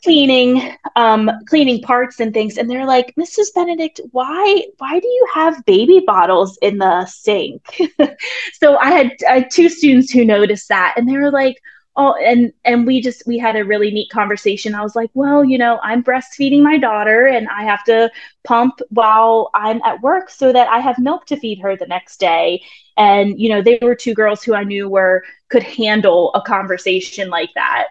cleaning 0.03 0.77
um 0.97 1.31
cleaning 1.47 1.81
parts 1.83 2.21
and 2.21 2.35
things 2.35 2.59
and 2.59 2.69
they're 2.69 2.87
like 2.87 3.15
mrs 3.17 3.55
benedict 3.55 4.01
why 4.11 4.65
why 4.79 4.99
do 4.99 5.07
you 5.07 5.27
have 5.35 5.65
baby 5.65 6.03
bottles 6.07 6.59
in 6.63 6.79
the 6.79 7.07
sink? 7.07 7.81
So 8.55 8.77
I 8.77 8.91
had, 8.91 9.13
I 9.29 9.33
had 9.41 9.51
two 9.51 9.69
students 9.69 10.13
who 10.13 10.25
noticed 10.25 10.69
that 10.69 10.95
and 10.97 11.09
they 11.09 11.17
were 11.17 11.31
like 11.31 11.57
oh 11.97 12.15
and 12.15 12.53
and 12.65 12.87
we 12.87 13.01
just 13.01 13.23
we 13.27 13.39
had 13.39 13.57
a 13.57 13.65
really 13.65 13.91
neat 13.91 14.11
conversation. 14.11 14.75
I 14.75 14.83
was 14.83 14.97
like 14.97 15.11
well 15.15 15.45
you 15.45 15.59
know 15.59 15.79
i'm 15.83 16.03
breastfeeding 16.03 16.63
my 16.63 16.79
daughter 16.79 17.27
and 17.27 17.49
i 17.49 17.65
have 17.65 17.85
to 17.85 18.11
pump 18.45 18.81
while 18.91 19.51
i'm 19.55 19.83
at 19.83 20.01
work 20.01 20.31
so 20.31 20.53
that 20.53 20.69
i 20.69 20.79
have 20.79 20.99
milk 20.99 21.27
to 21.27 21.37
feed 21.37 21.61
her 21.61 21.77
the 21.77 21.87
next 21.87 22.19
day. 22.19 22.63
And 22.97 23.39
you 23.41 23.49
know 23.49 23.63
they 23.63 23.79
were 23.83 23.95
two 23.95 24.15
girls 24.15 24.43
who 24.43 24.55
i 24.55 24.65
knew 24.65 24.89
were 24.89 25.25
could 25.49 25.63
handle 25.63 26.33
a 26.35 26.43
conversation 26.43 27.29
like 27.31 27.51
that 27.55 27.89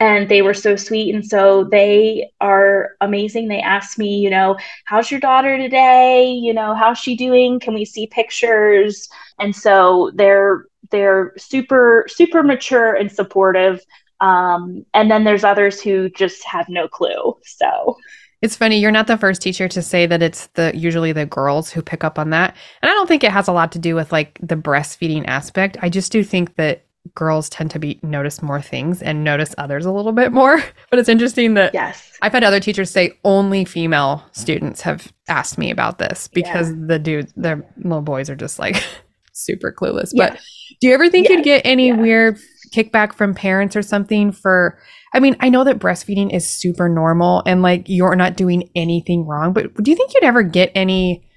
and 0.00 0.28
they 0.28 0.42
were 0.42 0.54
so 0.54 0.76
sweet 0.76 1.14
and 1.14 1.26
so 1.26 1.64
they 1.64 2.30
are 2.40 2.96
amazing. 3.00 3.48
They 3.48 3.60
asked 3.60 3.98
me 3.98 4.18
you 4.18 4.30
know 4.30 4.56
how's 4.84 5.10
your 5.10 5.20
daughter 5.20 5.56
today? 5.56 6.30
You 6.30 6.54
know 6.54 6.74
how's 6.74 6.98
she 6.98 7.16
doing? 7.16 7.60
Can 7.60 7.74
we 7.74 7.84
see 7.84 8.06
pictures? 8.06 9.08
And 9.38 9.54
so 9.54 10.10
they're 10.14 10.66
they're 10.90 11.34
super 11.36 12.06
super 12.08 12.42
mature 12.42 12.94
and 12.94 13.10
supportive 13.10 13.80
um, 14.20 14.84
and 14.94 15.10
then 15.10 15.22
there's 15.24 15.44
others 15.44 15.80
who 15.80 16.08
just 16.10 16.44
have 16.44 16.68
no 16.68 16.88
clue 16.88 17.36
so. 17.44 17.96
It's 18.40 18.54
funny 18.56 18.78
you're 18.78 18.92
not 18.92 19.08
the 19.08 19.18
first 19.18 19.42
teacher 19.42 19.66
to 19.68 19.82
say 19.82 20.06
that 20.06 20.22
it's 20.22 20.46
the 20.54 20.70
usually 20.74 21.12
the 21.12 21.26
girls 21.26 21.70
who 21.72 21.82
pick 21.82 22.04
up 22.04 22.20
on 22.20 22.30
that 22.30 22.56
and 22.82 22.90
i 22.90 22.94
don't 22.94 23.08
think 23.08 23.24
it 23.24 23.32
has 23.32 23.48
a 23.48 23.52
lot 23.52 23.72
to 23.72 23.80
do 23.80 23.96
with 23.96 24.12
like 24.12 24.38
the 24.40 24.56
breastfeeding 24.56 25.26
aspect. 25.26 25.76
I 25.82 25.88
just 25.88 26.12
do 26.12 26.22
think 26.22 26.54
that 26.54 26.84
girls 27.14 27.48
tend 27.48 27.70
to 27.72 27.78
be 27.78 27.98
notice 28.02 28.42
more 28.42 28.60
things 28.60 29.02
and 29.02 29.24
notice 29.24 29.54
others 29.58 29.86
a 29.86 29.92
little 29.92 30.12
bit 30.12 30.32
more. 30.32 30.62
But 30.90 30.98
it's 30.98 31.08
interesting 31.08 31.54
that 31.54 31.74
yes 31.74 32.08
I've 32.22 32.32
had 32.32 32.44
other 32.44 32.60
teachers 32.60 32.90
say 32.90 33.18
only 33.24 33.64
female 33.64 34.24
students 34.32 34.80
have 34.82 35.12
asked 35.28 35.58
me 35.58 35.70
about 35.70 35.98
this 35.98 36.28
because 36.28 36.70
yeah. 36.70 36.76
the 36.86 36.98
dudes, 36.98 37.32
the 37.36 37.64
little 37.76 38.02
boys 38.02 38.30
are 38.30 38.36
just 38.36 38.58
like 38.58 38.82
super 39.32 39.72
clueless. 39.72 40.10
Yeah. 40.12 40.30
But 40.30 40.40
do 40.80 40.88
you 40.88 40.94
ever 40.94 41.08
think 41.08 41.28
you'd 41.28 41.44
get 41.44 41.62
any 41.64 41.88
yeah. 41.88 41.96
weird 41.96 42.38
kickback 42.74 43.12
from 43.12 43.34
parents 43.34 43.76
or 43.76 43.82
something 43.82 44.32
for 44.32 44.78
I 45.14 45.20
mean, 45.20 45.36
I 45.40 45.48
know 45.48 45.64
that 45.64 45.78
breastfeeding 45.78 46.34
is 46.34 46.48
super 46.48 46.88
normal 46.88 47.42
and 47.46 47.62
like 47.62 47.84
you're 47.88 48.16
not 48.16 48.36
doing 48.36 48.70
anything 48.74 49.26
wrong, 49.26 49.52
but 49.52 49.74
do 49.82 49.90
you 49.90 49.96
think 49.96 50.12
you'd 50.14 50.24
ever 50.24 50.42
get 50.42 50.70
any 50.74 51.27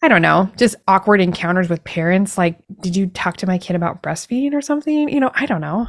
I 0.00 0.08
don't 0.08 0.22
know, 0.22 0.50
just 0.56 0.76
awkward 0.86 1.20
encounters 1.20 1.68
with 1.68 1.82
parents. 1.82 2.38
Like, 2.38 2.58
did 2.80 2.94
you 2.94 3.08
talk 3.08 3.36
to 3.38 3.46
my 3.46 3.58
kid 3.58 3.74
about 3.74 4.02
breastfeeding 4.02 4.54
or 4.54 4.62
something? 4.62 5.08
You 5.08 5.20
know, 5.20 5.32
I 5.34 5.46
don't 5.46 5.60
know. 5.60 5.88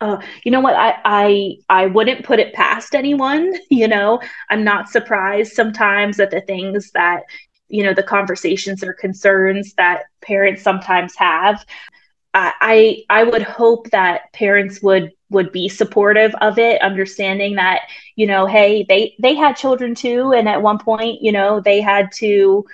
Uh, 0.00 0.20
you 0.44 0.50
know 0.50 0.60
what? 0.60 0.74
I, 0.74 0.98
I 1.04 1.56
I 1.68 1.86
wouldn't 1.86 2.24
put 2.24 2.38
it 2.38 2.54
past 2.54 2.94
anyone. 2.94 3.52
You 3.70 3.88
know, 3.88 4.20
I'm 4.50 4.62
not 4.62 4.88
surprised 4.88 5.54
sometimes 5.54 6.20
at 6.20 6.30
the 6.30 6.40
things 6.42 6.90
that 6.92 7.22
you 7.68 7.82
know 7.82 7.94
the 7.94 8.02
conversations 8.02 8.84
or 8.84 8.92
concerns 8.92 9.74
that 9.74 10.04
parents 10.20 10.62
sometimes 10.62 11.16
have. 11.16 11.64
I 12.34 13.04
I 13.08 13.24
would 13.24 13.42
hope 13.42 13.90
that 13.90 14.32
parents 14.32 14.82
would 14.82 15.12
would 15.30 15.50
be 15.52 15.68
supportive 15.68 16.34
of 16.40 16.58
it 16.58 16.80
understanding 16.82 17.56
that 17.56 17.82
you 18.16 18.26
know 18.26 18.46
hey 18.46 18.84
they 18.88 19.14
they 19.20 19.34
had 19.34 19.56
children 19.56 19.94
too 19.94 20.32
and 20.32 20.48
at 20.48 20.62
one 20.62 20.78
point 20.78 21.22
you 21.22 21.32
know 21.32 21.60
they 21.60 21.80
had 21.80 22.10
to 22.12 22.64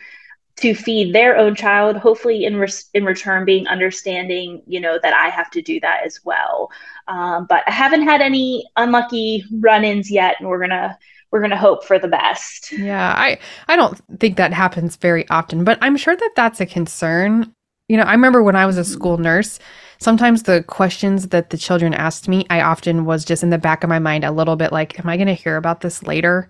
to 0.56 0.74
feed 0.74 1.14
their 1.14 1.38
own 1.38 1.54
child 1.54 1.96
hopefully 1.96 2.44
in 2.44 2.56
re- 2.56 2.68
in 2.92 3.04
return 3.04 3.44
being 3.44 3.66
understanding 3.66 4.62
you 4.66 4.80
know 4.80 4.98
that 5.02 5.14
i 5.14 5.28
have 5.28 5.50
to 5.50 5.62
do 5.62 5.80
that 5.80 6.04
as 6.04 6.20
well. 6.24 6.70
Um, 7.08 7.46
but 7.48 7.62
i 7.66 7.70
haven't 7.72 8.02
had 8.02 8.20
any 8.20 8.66
unlucky 8.76 9.44
run-ins 9.60 10.10
yet 10.10 10.36
and 10.38 10.48
we're 10.48 10.60
gonna 10.60 10.98
we're 11.30 11.40
gonna 11.40 11.56
hope 11.56 11.84
for 11.84 11.98
the 11.98 12.08
best. 12.08 12.72
Yeah 12.72 13.14
i 13.16 13.38
i 13.68 13.76
don't 13.76 14.00
think 14.18 14.36
that 14.36 14.52
happens 14.52 14.96
very 14.96 15.28
often 15.28 15.64
but 15.64 15.78
i'm 15.80 15.96
sure 15.96 16.16
that 16.16 16.32
that's 16.36 16.60
a 16.60 16.66
concern 16.66 17.54
you 17.90 17.96
know 17.96 18.05
i 18.05 18.12
remember 18.12 18.42
when 18.42 18.57
i 18.57 18.64
was 18.64 18.79
a 18.79 18.85
school 18.85 19.18
nurse 19.18 19.59
sometimes 20.00 20.44
the 20.44 20.64
questions 20.64 21.29
that 21.29 21.50
the 21.50 21.59
children 21.59 21.94
asked 21.94 22.26
me, 22.26 22.46
I 22.50 22.62
often 22.62 23.05
was 23.05 23.24
just 23.24 23.42
in 23.42 23.50
the 23.50 23.59
back 23.59 23.85
of 23.85 23.90
my 23.90 23.98
mind 23.98 24.24
a 24.24 24.33
little 24.33 24.57
bit 24.57 24.72
like, 24.72 24.98
am 24.98 25.09
I 25.09 25.16
going 25.16 25.29
to 25.29 25.35
hear 25.35 25.57
about 25.57 25.83
this 25.83 26.03
later? 26.03 26.48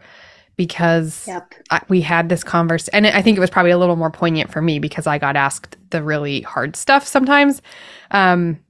Because 0.57 1.26
yep. 1.26 1.53
I, 1.70 1.81
we 1.88 2.00
had 2.00 2.29
this 2.29 2.44
converse, 2.44 2.88
and 2.88 3.07
I 3.07 3.22
think 3.22 3.37
it 3.37 3.40
was 3.40 3.50
probably 3.50 3.72
a 3.72 3.79
little 3.79 3.96
more 3.96 4.11
poignant 4.11 4.53
for 4.53 4.62
me 4.62 4.79
because 4.79 5.07
I 5.07 5.18
got 5.18 5.37
asked 5.37 5.76
the 5.90 6.03
really 6.03 6.42
hard 6.42 6.76
stuff 6.76 7.07
sometimes. 7.07 7.61
Um, 8.11 8.61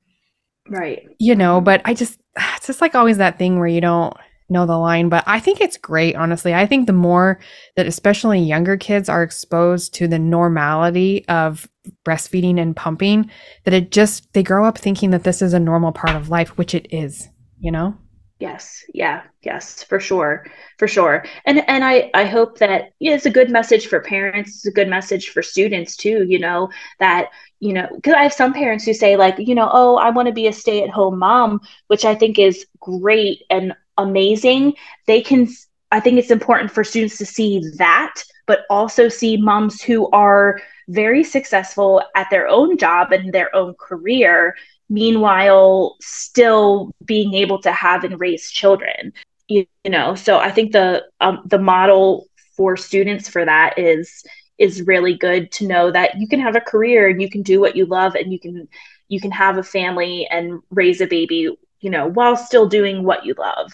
right. 0.68 1.06
You 1.18 1.34
know, 1.34 1.60
but 1.60 1.82
I 1.84 1.94
just, 1.94 2.18
it's 2.56 2.66
just 2.66 2.80
like 2.80 2.94
always 2.94 3.18
that 3.18 3.38
thing 3.38 3.58
where 3.58 3.68
you 3.68 3.80
don't 3.80 4.16
know 4.50 4.66
the 4.66 4.76
line, 4.76 5.08
but 5.08 5.24
I 5.26 5.40
think 5.40 5.60
it's 5.60 5.76
great, 5.76 6.16
honestly. 6.16 6.54
I 6.54 6.66
think 6.66 6.86
the 6.86 6.92
more 6.92 7.40
that 7.76 7.86
especially 7.86 8.40
younger 8.40 8.76
kids 8.76 9.08
are 9.08 9.22
exposed 9.22 9.94
to 9.94 10.08
the 10.08 10.18
normality 10.18 11.26
of 11.28 11.68
breastfeeding 12.04 12.60
and 12.60 12.76
pumping, 12.76 13.30
that 13.64 13.74
it 13.74 13.90
just, 13.90 14.32
they 14.32 14.42
grow 14.42 14.64
up 14.64 14.78
thinking 14.78 15.10
that 15.10 15.24
this 15.24 15.42
is 15.42 15.54
a 15.54 15.60
normal 15.60 15.92
part 15.92 16.16
of 16.16 16.28
life, 16.28 16.56
which 16.58 16.74
it 16.74 16.88
is, 16.90 17.28
you 17.58 17.70
know? 17.70 17.96
Yes. 18.40 18.82
Yeah. 18.94 19.22
Yes, 19.42 19.84
for 19.84 20.00
sure. 20.00 20.46
For 20.78 20.88
sure. 20.88 21.26
And 21.44 21.62
and 21.68 21.84
I 21.84 22.10
I 22.14 22.24
hope 22.24 22.58
that 22.58 22.92
yeah, 22.98 23.14
it's 23.14 23.26
a 23.26 23.30
good 23.30 23.50
message 23.50 23.86
for 23.86 24.00
parents, 24.00 24.56
it's 24.56 24.66
a 24.66 24.72
good 24.72 24.88
message 24.88 25.28
for 25.28 25.42
students 25.42 25.94
too, 25.94 26.24
you 26.26 26.38
know, 26.38 26.70
that 27.00 27.28
you 27.58 27.74
know, 27.74 27.86
cuz 28.02 28.14
I 28.14 28.22
have 28.22 28.32
some 28.32 28.54
parents 28.54 28.86
who 28.86 28.94
say 28.94 29.16
like, 29.16 29.34
you 29.38 29.54
know, 29.54 29.68
oh, 29.70 29.96
I 29.96 30.08
want 30.08 30.26
to 30.28 30.32
be 30.32 30.46
a 30.46 30.54
stay-at-home 30.54 31.18
mom, 31.18 31.60
which 31.88 32.06
I 32.06 32.14
think 32.14 32.38
is 32.38 32.66
great 32.80 33.42
and 33.50 33.74
amazing, 34.02 34.74
they 35.06 35.20
can, 35.20 35.48
I 35.90 36.00
think 36.00 36.18
it's 36.18 36.30
important 36.30 36.70
for 36.70 36.84
students 36.84 37.18
to 37.18 37.26
see 37.26 37.62
that, 37.76 38.14
but 38.46 38.60
also 38.70 39.08
see 39.08 39.36
moms 39.36 39.82
who 39.82 40.10
are 40.10 40.60
very 40.88 41.22
successful 41.22 42.02
at 42.14 42.28
their 42.30 42.48
own 42.48 42.76
job 42.76 43.12
and 43.12 43.32
their 43.32 43.54
own 43.54 43.74
career, 43.74 44.56
meanwhile, 44.88 45.96
still 46.00 46.92
being 47.04 47.34
able 47.34 47.60
to 47.62 47.72
have 47.72 48.04
and 48.04 48.20
raise 48.20 48.50
children. 48.50 49.12
You, 49.48 49.66
you 49.84 49.90
know, 49.90 50.14
so 50.14 50.38
I 50.38 50.50
think 50.50 50.72
the 50.72 51.04
um, 51.20 51.42
the 51.46 51.58
model 51.58 52.26
for 52.56 52.76
students 52.76 53.28
for 53.28 53.44
that 53.44 53.78
is 53.78 54.24
is 54.58 54.82
really 54.82 55.14
good 55.16 55.50
to 55.50 55.66
know 55.66 55.90
that 55.90 56.20
you 56.20 56.28
can 56.28 56.38
have 56.38 56.54
a 56.54 56.60
career 56.60 57.08
and 57.08 57.20
you 57.22 57.30
can 57.30 57.42
do 57.42 57.58
what 57.58 57.74
you 57.74 57.86
love 57.86 58.14
and 58.14 58.32
you 58.32 58.38
can 58.38 58.68
you 59.08 59.20
can 59.20 59.30
have 59.30 59.58
a 59.58 59.62
family 59.62 60.26
and 60.30 60.60
raise 60.70 61.00
a 61.00 61.06
baby 61.06 61.48
you 61.80 61.90
know, 61.90 62.08
while 62.08 62.36
still 62.36 62.68
doing 62.68 63.02
what 63.02 63.24
you 63.24 63.34
love. 63.38 63.72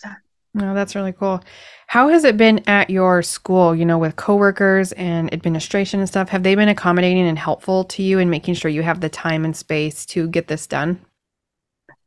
No, 0.54 0.70
oh, 0.70 0.74
that's 0.74 0.94
really 0.94 1.12
cool. 1.12 1.42
How 1.86 2.08
has 2.08 2.24
it 2.24 2.36
been 2.38 2.66
at 2.66 2.88
your 2.88 3.22
school, 3.22 3.74
you 3.74 3.84
know, 3.84 3.98
with 3.98 4.16
coworkers 4.16 4.92
and 4.92 5.32
administration 5.32 6.00
and 6.00 6.08
stuff? 6.08 6.30
Have 6.30 6.42
they 6.42 6.54
been 6.54 6.70
accommodating 6.70 7.28
and 7.28 7.38
helpful 7.38 7.84
to 7.84 8.02
you 8.02 8.18
in 8.18 8.30
making 8.30 8.54
sure 8.54 8.70
you 8.70 8.82
have 8.82 9.00
the 9.00 9.10
time 9.10 9.44
and 9.44 9.54
space 9.54 10.06
to 10.06 10.28
get 10.28 10.48
this 10.48 10.66
done? 10.66 10.98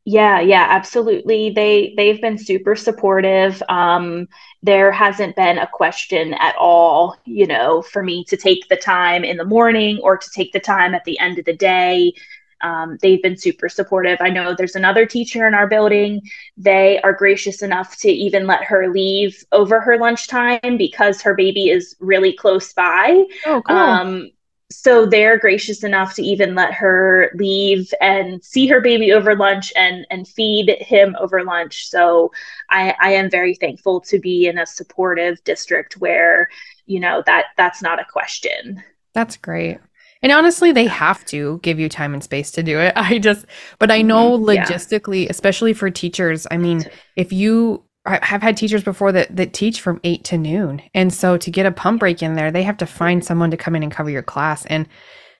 Yeah, 0.04 0.40
yeah, 0.40 0.66
absolutely. 0.68 1.50
They 1.50 1.94
they've 1.96 2.20
been 2.20 2.38
super 2.38 2.74
supportive. 2.74 3.62
Um, 3.68 4.26
there 4.62 4.90
hasn't 4.90 5.36
been 5.36 5.58
a 5.58 5.68
question 5.68 6.34
at 6.34 6.56
all, 6.58 7.16
you 7.24 7.46
know, 7.46 7.82
for 7.82 8.02
me 8.02 8.24
to 8.24 8.36
take 8.36 8.68
the 8.68 8.76
time 8.76 9.24
in 9.24 9.36
the 9.36 9.44
morning 9.44 10.00
or 10.02 10.16
to 10.16 10.30
take 10.34 10.52
the 10.52 10.60
time 10.60 10.94
at 10.94 11.04
the 11.04 11.18
end 11.18 11.38
of 11.38 11.44
the 11.44 11.56
day 11.56 12.12
um, 12.62 12.98
they've 13.00 13.22
been 13.22 13.36
super 13.36 13.68
supportive. 13.68 14.18
I 14.20 14.30
know 14.30 14.54
there's 14.54 14.76
another 14.76 15.06
teacher 15.06 15.46
in 15.46 15.54
our 15.54 15.66
building. 15.66 16.22
They 16.56 17.00
are 17.02 17.12
gracious 17.12 17.62
enough 17.62 17.96
to 17.98 18.10
even 18.10 18.46
let 18.46 18.64
her 18.64 18.88
leave 18.88 19.44
over 19.52 19.80
her 19.80 19.98
lunchtime 19.98 20.76
because 20.76 21.22
her 21.22 21.34
baby 21.34 21.70
is 21.70 21.96
really 22.00 22.32
close 22.32 22.72
by. 22.72 23.24
Oh, 23.46 23.62
cool. 23.62 23.76
Um, 23.76 24.30
so 24.70 25.04
they're 25.04 25.38
gracious 25.38 25.82
enough 25.82 26.14
to 26.14 26.22
even 26.22 26.54
let 26.54 26.72
her 26.72 27.32
leave 27.34 27.92
and 28.00 28.42
see 28.44 28.66
her 28.68 28.80
baby 28.80 29.12
over 29.12 29.34
lunch 29.34 29.72
and 29.76 30.06
and 30.10 30.28
feed 30.28 30.70
him 30.80 31.16
over 31.18 31.42
lunch 31.42 31.88
so 31.88 32.30
i 32.70 32.94
i 33.00 33.10
am 33.10 33.28
very 33.28 33.54
thankful 33.54 34.00
to 34.00 34.18
be 34.18 34.46
in 34.46 34.58
a 34.58 34.66
supportive 34.66 35.42
district 35.44 35.96
where 35.96 36.48
you 36.86 37.00
know 37.00 37.22
that 37.26 37.46
that's 37.56 37.82
not 37.82 38.00
a 38.00 38.06
question 38.10 38.82
that's 39.12 39.36
great 39.36 39.78
and 40.22 40.32
honestly 40.32 40.72
they 40.72 40.86
have 40.86 41.24
to 41.24 41.58
give 41.62 41.78
you 41.78 41.88
time 41.88 42.14
and 42.14 42.24
space 42.24 42.50
to 42.50 42.62
do 42.62 42.78
it 42.78 42.92
i 42.96 43.18
just 43.18 43.46
but 43.78 43.90
i 43.90 44.02
know 44.02 44.38
mm-hmm. 44.38 44.48
logistically 44.48 45.24
yeah. 45.24 45.30
especially 45.30 45.72
for 45.72 45.90
teachers 45.90 46.46
i 46.50 46.56
mean 46.56 46.84
if 47.16 47.32
you 47.32 47.84
I've 48.06 48.42
had 48.42 48.56
teachers 48.56 48.82
before 48.82 49.12
that 49.12 49.34
that 49.36 49.52
teach 49.52 49.80
from 49.80 50.00
eight 50.04 50.24
to 50.24 50.38
noon, 50.38 50.80
and 50.94 51.12
so 51.12 51.36
to 51.36 51.50
get 51.50 51.66
a 51.66 51.70
pump 51.70 52.00
break 52.00 52.22
in 52.22 52.34
there, 52.34 52.50
they 52.50 52.62
have 52.62 52.78
to 52.78 52.86
find 52.86 53.24
someone 53.24 53.50
to 53.50 53.58
come 53.58 53.76
in 53.76 53.82
and 53.82 53.92
cover 53.92 54.08
your 54.08 54.22
class, 54.22 54.64
and 54.66 54.88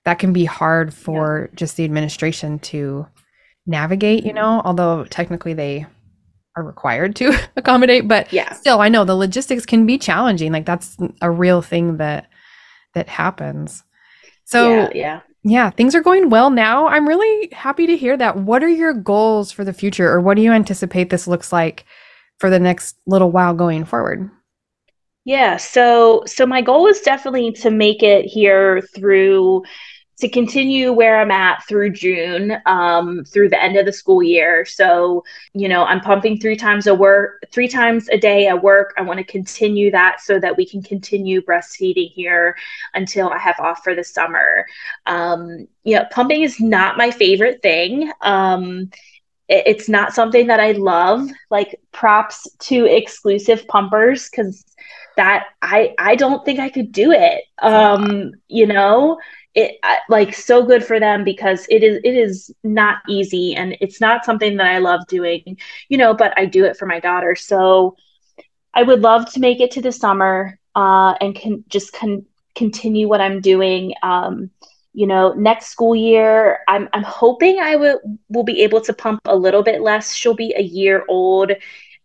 that 0.05 0.19
can 0.19 0.33
be 0.33 0.45
hard 0.45 0.93
for 0.93 1.49
yeah. 1.51 1.57
just 1.57 1.77
the 1.77 1.85
administration 1.85 2.59
to 2.59 3.07
navigate. 3.67 4.25
You 4.25 4.31
mm-hmm. 4.31 4.37
know, 4.37 4.63
although 4.65 5.05
technically 5.05 5.55
they 5.55 5.87
are 6.55 6.63
required 6.63 7.17
to 7.17 7.33
accommodate, 7.57 8.07
but 8.07 8.31
yeah, 8.31 8.53
still, 8.53 8.81
I 8.81 8.91
know 8.91 9.05
the 9.05 9.17
logistics 9.17 9.65
can 9.65 9.87
be 9.87 9.97
challenging. 9.97 10.53
Like 10.53 10.67
that's 10.67 10.99
a 11.23 11.31
real 11.31 11.63
thing 11.63 11.97
that 11.97 12.29
that 12.93 13.09
happens. 13.09 13.85
So 14.51 14.71
yeah, 14.71 14.91
yeah. 14.95 15.21
Yeah, 15.43 15.71
things 15.71 15.95
are 15.95 16.03
going 16.03 16.29
well 16.29 16.51
now. 16.51 16.87
I'm 16.87 17.09
really 17.09 17.49
happy 17.53 17.87
to 17.87 17.97
hear 17.97 18.15
that. 18.17 18.37
What 18.37 18.63
are 18.63 18.69
your 18.69 18.93
goals 18.93 19.51
for 19.51 19.65
the 19.65 19.73
future, 19.73 20.11
or 20.11 20.21
what 20.21 20.37
do 20.37 20.43
you 20.43 20.53
anticipate 20.53 21.09
this 21.09 21.27
looks 21.27 21.51
like 21.53 21.87
for 22.39 22.51
the 22.51 22.59
next 22.59 22.97
little 23.07 23.31
while 23.31 23.55
going 23.55 23.87
forward? 23.87 24.31
Yeah, 25.25 25.57
so 25.57 26.25
so 26.27 26.45
my 26.47 26.61
goal 26.61 26.87
is 26.89 27.01
definitely 27.01 27.53
to 27.53 27.71
make 27.71 28.03
it 28.03 28.27
here 28.27 28.83
through 28.95 29.63
to 30.21 30.29
continue 30.29 30.93
where 30.93 31.21
I'm 31.21 31.31
at 31.31 31.67
through 31.67 31.91
June, 31.91 32.57
um, 32.67 33.25
through 33.25 33.49
the 33.49 33.63
end 33.63 33.77
of 33.77 33.87
the 33.87 33.93
school 33.93 34.23
year. 34.23 34.65
So, 34.65 35.25
you 35.55 35.69
know, 35.69 35.85
I'm 35.85 36.01
pumping 36.01 36.39
three 36.39 36.57
times 36.57 36.87
a 36.87 36.95
work, 36.95 37.45
three 37.53 37.69
times 37.69 38.09
a 38.09 38.19
day 38.19 38.47
at 38.47 38.63
work. 38.63 38.95
I 38.97 39.03
want 39.03 39.19
to 39.19 39.25
continue 39.25 39.91
that 39.91 40.21
so 40.21 40.39
that 40.39 40.57
we 40.57 40.67
can 40.67 40.83
continue 40.83 41.43
breastfeeding 41.43 42.11
here 42.13 42.57
until 42.95 43.29
I 43.31 43.39
have 43.39 43.59
off 43.61 43.83
for 43.83 43.95
the 43.95 44.05
summer. 44.05 44.67
Um, 45.07 45.67
you 45.85 45.97
know, 45.97 46.05
pumping 46.11 46.43
is 46.43 46.61
not 46.61 46.97
my 46.97 47.11
favorite 47.11 47.63
thing. 47.63 48.13
Um, 48.21 48.91
it's 49.49 49.89
not 49.89 50.15
something 50.15 50.47
that 50.47 50.61
I 50.61 50.73
love. 50.73 51.29
Like 51.51 51.81
props 51.93 52.49
to 52.61 52.85
exclusive 52.87 53.67
pumpers 53.67 54.29
because 54.31 54.65
that 55.17 55.49
I 55.61 55.95
I 55.99 56.15
don't 56.15 56.45
think 56.45 56.61
I 56.61 56.71
could 56.71 56.93
do 56.93 57.11
it. 57.13 57.43
Um, 57.59 58.33
you 58.49 58.67
know, 58.67 59.19
it 59.55 59.79
like 60.09 60.35
so 60.35 60.65
good 60.65 60.85
for 60.85 61.01
them 61.01 61.25
because 61.25 61.67
it 61.69 61.83
is 61.83 62.01
it 62.05 62.15
is 62.17 62.55
not 62.63 62.99
easy 63.09 63.55
and 63.57 63.77
it's 63.81 64.01
not 64.01 64.25
something 64.25 64.57
that 64.57 64.67
I 64.67 64.79
love 64.79 65.07
doing. 65.09 65.59
You 65.89 65.99
know, 65.99 66.15
but 66.15 66.33
I 66.39 66.47
do 66.47 66.65
it 66.65 66.77
for 66.77 66.87
my 66.87 67.01
daughter. 67.01 67.35
So 67.35 67.97
I 68.75 68.83
would 68.83 69.01
love 69.01 69.31
to 69.33 69.41
make 69.41 69.61
it 69.61 69.73
to 69.73 69.83
the 69.83 69.93
summer 69.93 70.59
uh, 70.77 71.15
and 71.21 71.35
can 71.35 71.65
just 71.69 71.93
con- 71.93 72.27
continue 72.55 73.09
what 73.09 73.21
I'm 73.21 73.41
doing. 73.41 73.95
Um, 74.03 74.51
you 74.93 75.07
know 75.07 75.33
next 75.35 75.69
school 75.69 75.95
year 75.95 76.59
i'm 76.67 76.89
i'm 76.93 77.03
hoping 77.03 77.61
i 77.61 77.77
will 77.77 78.01
will 78.29 78.43
be 78.43 78.63
able 78.63 78.81
to 78.81 78.93
pump 78.93 79.21
a 79.27 79.37
little 79.37 79.63
bit 79.63 79.83
less 79.83 80.13
she'll 80.15 80.35
be 80.35 80.53
a 80.57 80.63
year 80.63 81.05
old 81.09 81.53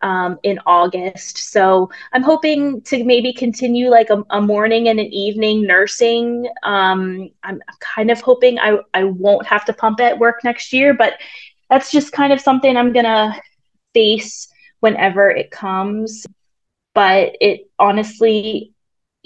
um, 0.06 0.38
in 0.44 0.60
august. 0.66 1.38
So 1.52 1.90
i'm 2.14 2.24
hoping 2.24 2.82
to 2.84 3.04
maybe 3.04 3.34
continue 3.34 3.90
like 3.90 4.10
a, 4.10 4.24
a 4.30 4.42
morning 4.42 4.88
and 4.90 5.00
an 5.00 5.12
evening 5.26 5.66
nursing. 5.66 6.48
Um, 6.64 7.30
i'm 7.44 7.60
kind 7.80 8.12
of 8.12 8.22
hoping 8.22 8.60
i 8.60 8.78
i 8.94 9.04
won't 9.04 9.46
have 9.48 9.66
to 9.66 9.74
pump 9.74 10.00
at 10.00 10.20
work 10.20 10.44
next 10.44 10.72
year 10.72 10.94
but 10.94 11.14
that's 11.70 11.92
just 11.92 12.12
kind 12.12 12.32
of 12.32 12.40
something 12.40 12.78
i'm 12.78 12.94
gonna 12.94 13.36
face 13.94 14.48
whenever 14.82 15.30
it 15.30 15.50
comes. 15.50 16.28
But 16.94 17.36
it 17.42 17.70
honestly 17.80 18.74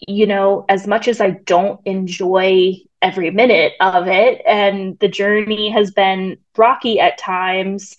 you 0.07 0.25
know 0.25 0.65
as 0.69 0.87
much 0.87 1.09
as 1.09 1.19
i 1.19 1.31
don't 1.45 1.81
enjoy 1.85 2.73
every 3.01 3.31
minute 3.31 3.73
of 3.81 4.07
it 4.07 4.41
and 4.47 4.97
the 4.99 5.09
journey 5.09 5.69
has 5.69 5.91
been 5.91 6.37
rocky 6.57 6.99
at 7.01 7.17
times 7.17 7.97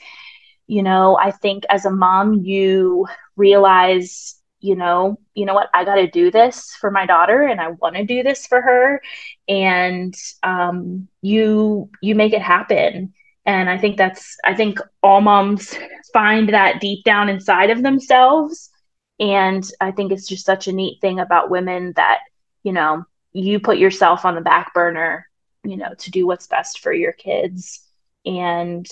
you 0.70 0.82
know 0.82 1.18
i 1.20 1.30
think 1.30 1.64
as 1.68 1.84
a 1.84 1.90
mom 1.90 2.34
you 2.34 3.06
realize 3.36 4.40
you 4.60 4.76
know 4.76 5.18
you 5.34 5.46
know 5.46 5.54
what? 5.54 5.70
I 5.72 5.84
got 5.84 5.94
to 5.94 6.06
do 6.06 6.30
this 6.30 6.74
for 6.80 6.90
my 6.90 7.06
daughter 7.06 7.42
and 7.44 7.60
i 7.60 7.68
want 7.68 7.96
to 7.96 8.04
do 8.04 8.22
this 8.22 8.46
for 8.46 8.60
her. 8.60 9.02
And 9.48 10.14
um, 10.42 11.08
you 11.22 11.90
you 12.02 12.14
make 12.14 12.32
it 12.32 12.42
happen. 12.42 13.14
And 13.46 13.70
i 13.70 13.78
think 13.78 13.96
that's 13.96 14.36
i 14.44 14.54
think 14.54 14.78
all 15.02 15.20
moms 15.20 15.74
find 16.12 16.50
that 16.50 16.80
deep 16.80 17.04
down 17.04 17.28
inside 17.28 17.70
of 17.70 17.82
themselves. 17.82 18.70
And 19.18 19.68
i 19.80 19.90
think 19.90 20.12
it's 20.12 20.28
just 20.28 20.46
such 20.46 20.68
a 20.68 20.72
neat 20.72 21.00
thing 21.00 21.20
about 21.20 21.50
women 21.50 21.94
that 21.96 22.18
you 22.62 22.72
know 22.72 23.04
you 23.32 23.60
put 23.60 23.78
yourself 23.78 24.24
on 24.24 24.34
the 24.34 24.40
back 24.40 24.74
burner, 24.74 25.26
you 25.64 25.76
know, 25.76 25.94
to 25.98 26.10
do 26.10 26.26
what's 26.26 26.48
best 26.48 26.80
for 26.80 26.92
your 26.92 27.12
kids. 27.12 27.86
And 28.26 28.86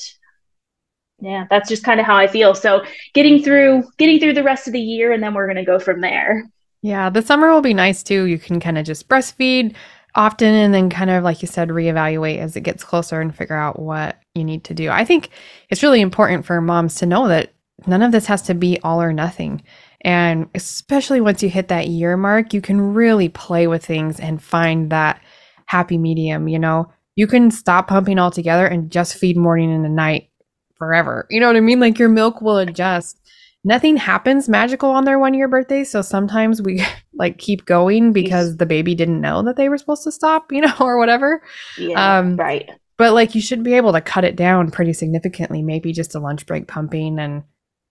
yeah, 1.21 1.47
that's 1.51 1.69
just 1.69 1.85
kind 1.85 2.01
of 2.01 2.07
how 2.07 2.17
I 2.17 2.27
feel. 2.27 2.55
So 2.55 2.85
getting 3.15 3.43
through 3.43 3.85
getting 3.97 4.21
through 4.21 4.35
the 4.35 4.43
rest 4.43 4.67
of 4.67 4.73
the 4.73 4.81
year 4.81 5.13
and 5.13 5.23
then 5.23 5.35
we're 5.35 5.47
gonna 5.47 5.65
go 5.65 5.79
from 5.79 6.01
there. 6.01 6.45
Yeah, 6.83 7.11
the 7.11 7.23
summer 7.23 7.51
will 7.51 7.61
be 7.61 7.75
nice 7.75 8.03
too. 8.03 8.25
You 8.25 8.39
can 8.39 8.61
kind 8.61 8.79
of 8.79 8.87
just 8.87 9.09
breastfeed 9.09 9.75
often 10.15 10.55
and 10.55 10.73
then 10.73 10.91
kind 10.91 11.11
of 11.11 11.25
like 11.25 11.43
you 11.43 11.49
said 11.49 11.69
reevaluate 11.69 12.39
as 12.39 12.57
it 12.57 12.63
gets 12.63 12.85
closer 12.85 13.21
and 13.21 13.35
figure 13.35 13.57
out 13.57 13.79
what 13.79 14.19
you 14.35 14.45
need 14.45 14.65
to 14.65 14.75
do. 14.75 14.91
I 14.91 15.05
think 15.05 15.31
it's 15.71 15.83
really 15.83 16.01
important 16.01 16.47
for 16.47 16.61
moms 16.61 16.97
to 16.97 17.07
know 17.07 17.29
that 17.29 17.53
none 17.87 18.03
of 18.03 18.13
this 18.13 18.27
has 18.27 18.43
to 18.43 18.55
be 18.55 18.79
all 18.83 19.03
or 19.03 19.13
nothing. 19.13 19.63
And 20.03 20.49
especially 20.55 21.21
once 21.21 21.43
you 21.43 21.49
hit 21.49 21.69
that 21.69 21.89
year 21.89 22.17
mark, 22.17 22.55
you 22.55 22.61
can 22.61 22.81
really 22.81 23.29
play 23.29 23.67
with 23.67 23.85
things 23.85 24.21
and 24.21 24.43
find 24.43 24.91
that 24.91 25.21
happy 25.67 25.99
medium. 25.99 26.49
You 26.49 26.59
know, 26.59 26.93
you 27.17 27.27
can 27.27 27.51
stop 27.51 27.89
pumping 27.89 28.19
altogether 28.19 28.67
and 28.67 28.91
just 28.91 29.17
feed 29.17 29.37
morning 29.37 29.73
and 29.73 29.85
the 29.85 29.89
night 29.89 30.28
forever. 30.79 31.27
You 31.31 31.41
know 31.41 31.47
what 31.47 31.57
I 31.57 31.61
mean? 31.61 31.81
Like 31.81 31.99
your 31.99 32.09
milk 32.09 32.41
will 32.41 32.59
adjust. 32.59 33.21
Nothing 33.65 33.97
happens 33.97 34.49
magical 34.49 34.91
on 34.91 35.05
their 35.05 35.19
one 35.19 35.35
year 35.35 35.49
birthday. 35.49 35.85
So 35.85 36.01
sometimes 36.03 36.63
we 36.63 36.85
like 37.15 37.39
keep 37.39 37.65
going 37.65 38.13
because 38.13 38.57
the 38.57 38.67
baby 38.67 38.95
didn't 38.95 39.21
know 39.21 39.43
that 39.43 39.57
they 39.57 39.69
were 39.69 39.79
supposed 39.79 40.05
to 40.05 40.13
stop, 40.13 40.53
you 40.53 40.61
know, 40.61 40.75
or 40.81 40.99
whatever. 40.99 41.43
Yeah. 41.77 42.19
Um, 42.19 42.37
right. 42.37 42.71
But 42.97 43.13
like 43.13 43.35
you 43.35 43.41
should 43.41 43.63
be 43.63 43.75
able 43.75 43.93
to 43.93 44.01
cut 44.01 44.25
it 44.25 44.37
down 44.37 44.71
pretty 44.71 44.93
significantly, 44.93 45.63
maybe 45.63 45.93
just 45.93 46.15
a 46.15 46.21
lunch 46.21 46.47
break 46.47 46.67
pumping 46.67 47.19
and 47.19 47.45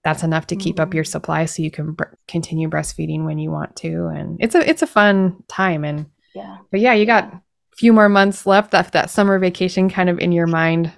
that's 0.07 0.23
enough 0.23 0.47
to 0.47 0.55
keep 0.55 0.77
mm-hmm. 0.77 0.83
up 0.83 0.93
your 0.93 1.03
supply 1.03 1.43
so 1.45 1.61
you 1.61 1.69
can 1.71 1.91
br- 1.91 2.05
continue 2.29 2.69
breastfeeding 2.69 3.25
when 3.25 3.37
you 3.37 3.51
want 3.51 3.75
to 3.75 4.07
and 4.07 4.37
it's 4.39 4.55
a 4.55 4.69
it's 4.69 4.81
a 4.81 4.87
fun 4.87 5.43
time 5.49 5.83
and 5.83 6.05
yeah 6.33 6.57
but 6.71 6.79
yeah 6.79 6.93
you 6.93 7.05
got 7.05 7.25
a 7.25 7.41
few 7.75 7.91
more 7.91 8.07
months 8.07 8.45
left 8.45 8.71
that 8.71 8.91
that 8.93 9.09
summer 9.09 9.37
vacation 9.37 9.89
kind 9.89 10.09
of 10.09 10.17
in 10.19 10.31
your 10.31 10.47
mind 10.47 10.93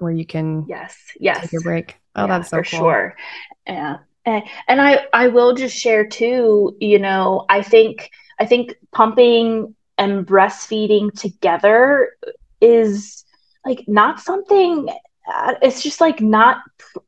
where 0.00 0.12
you 0.12 0.26
can 0.26 0.64
yes 0.68 0.96
yes 1.18 1.42
take 1.42 1.52
your 1.52 1.62
break. 1.62 1.96
Oh 2.16 2.22
yeah, 2.22 2.38
that's 2.38 2.50
so 2.50 2.58
for 2.58 2.64
cool. 2.64 2.78
sure. 2.78 3.16
Yeah. 3.66 3.98
And, 4.26 4.42
and 4.68 4.80
i 4.80 5.06
i 5.12 5.28
will 5.28 5.54
just 5.54 5.76
share 5.76 6.06
too 6.06 6.74
you 6.80 6.98
know 6.98 7.44
i 7.50 7.60
think 7.60 8.10
i 8.40 8.46
think 8.46 8.74
pumping 8.90 9.74
and 9.98 10.26
breastfeeding 10.26 11.12
together 11.12 12.16
is 12.62 13.24
like 13.66 13.84
not 13.86 14.20
something 14.20 14.88
uh, 15.32 15.54
it's 15.60 15.82
just 15.82 16.00
like 16.00 16.22
not 16.22 16.62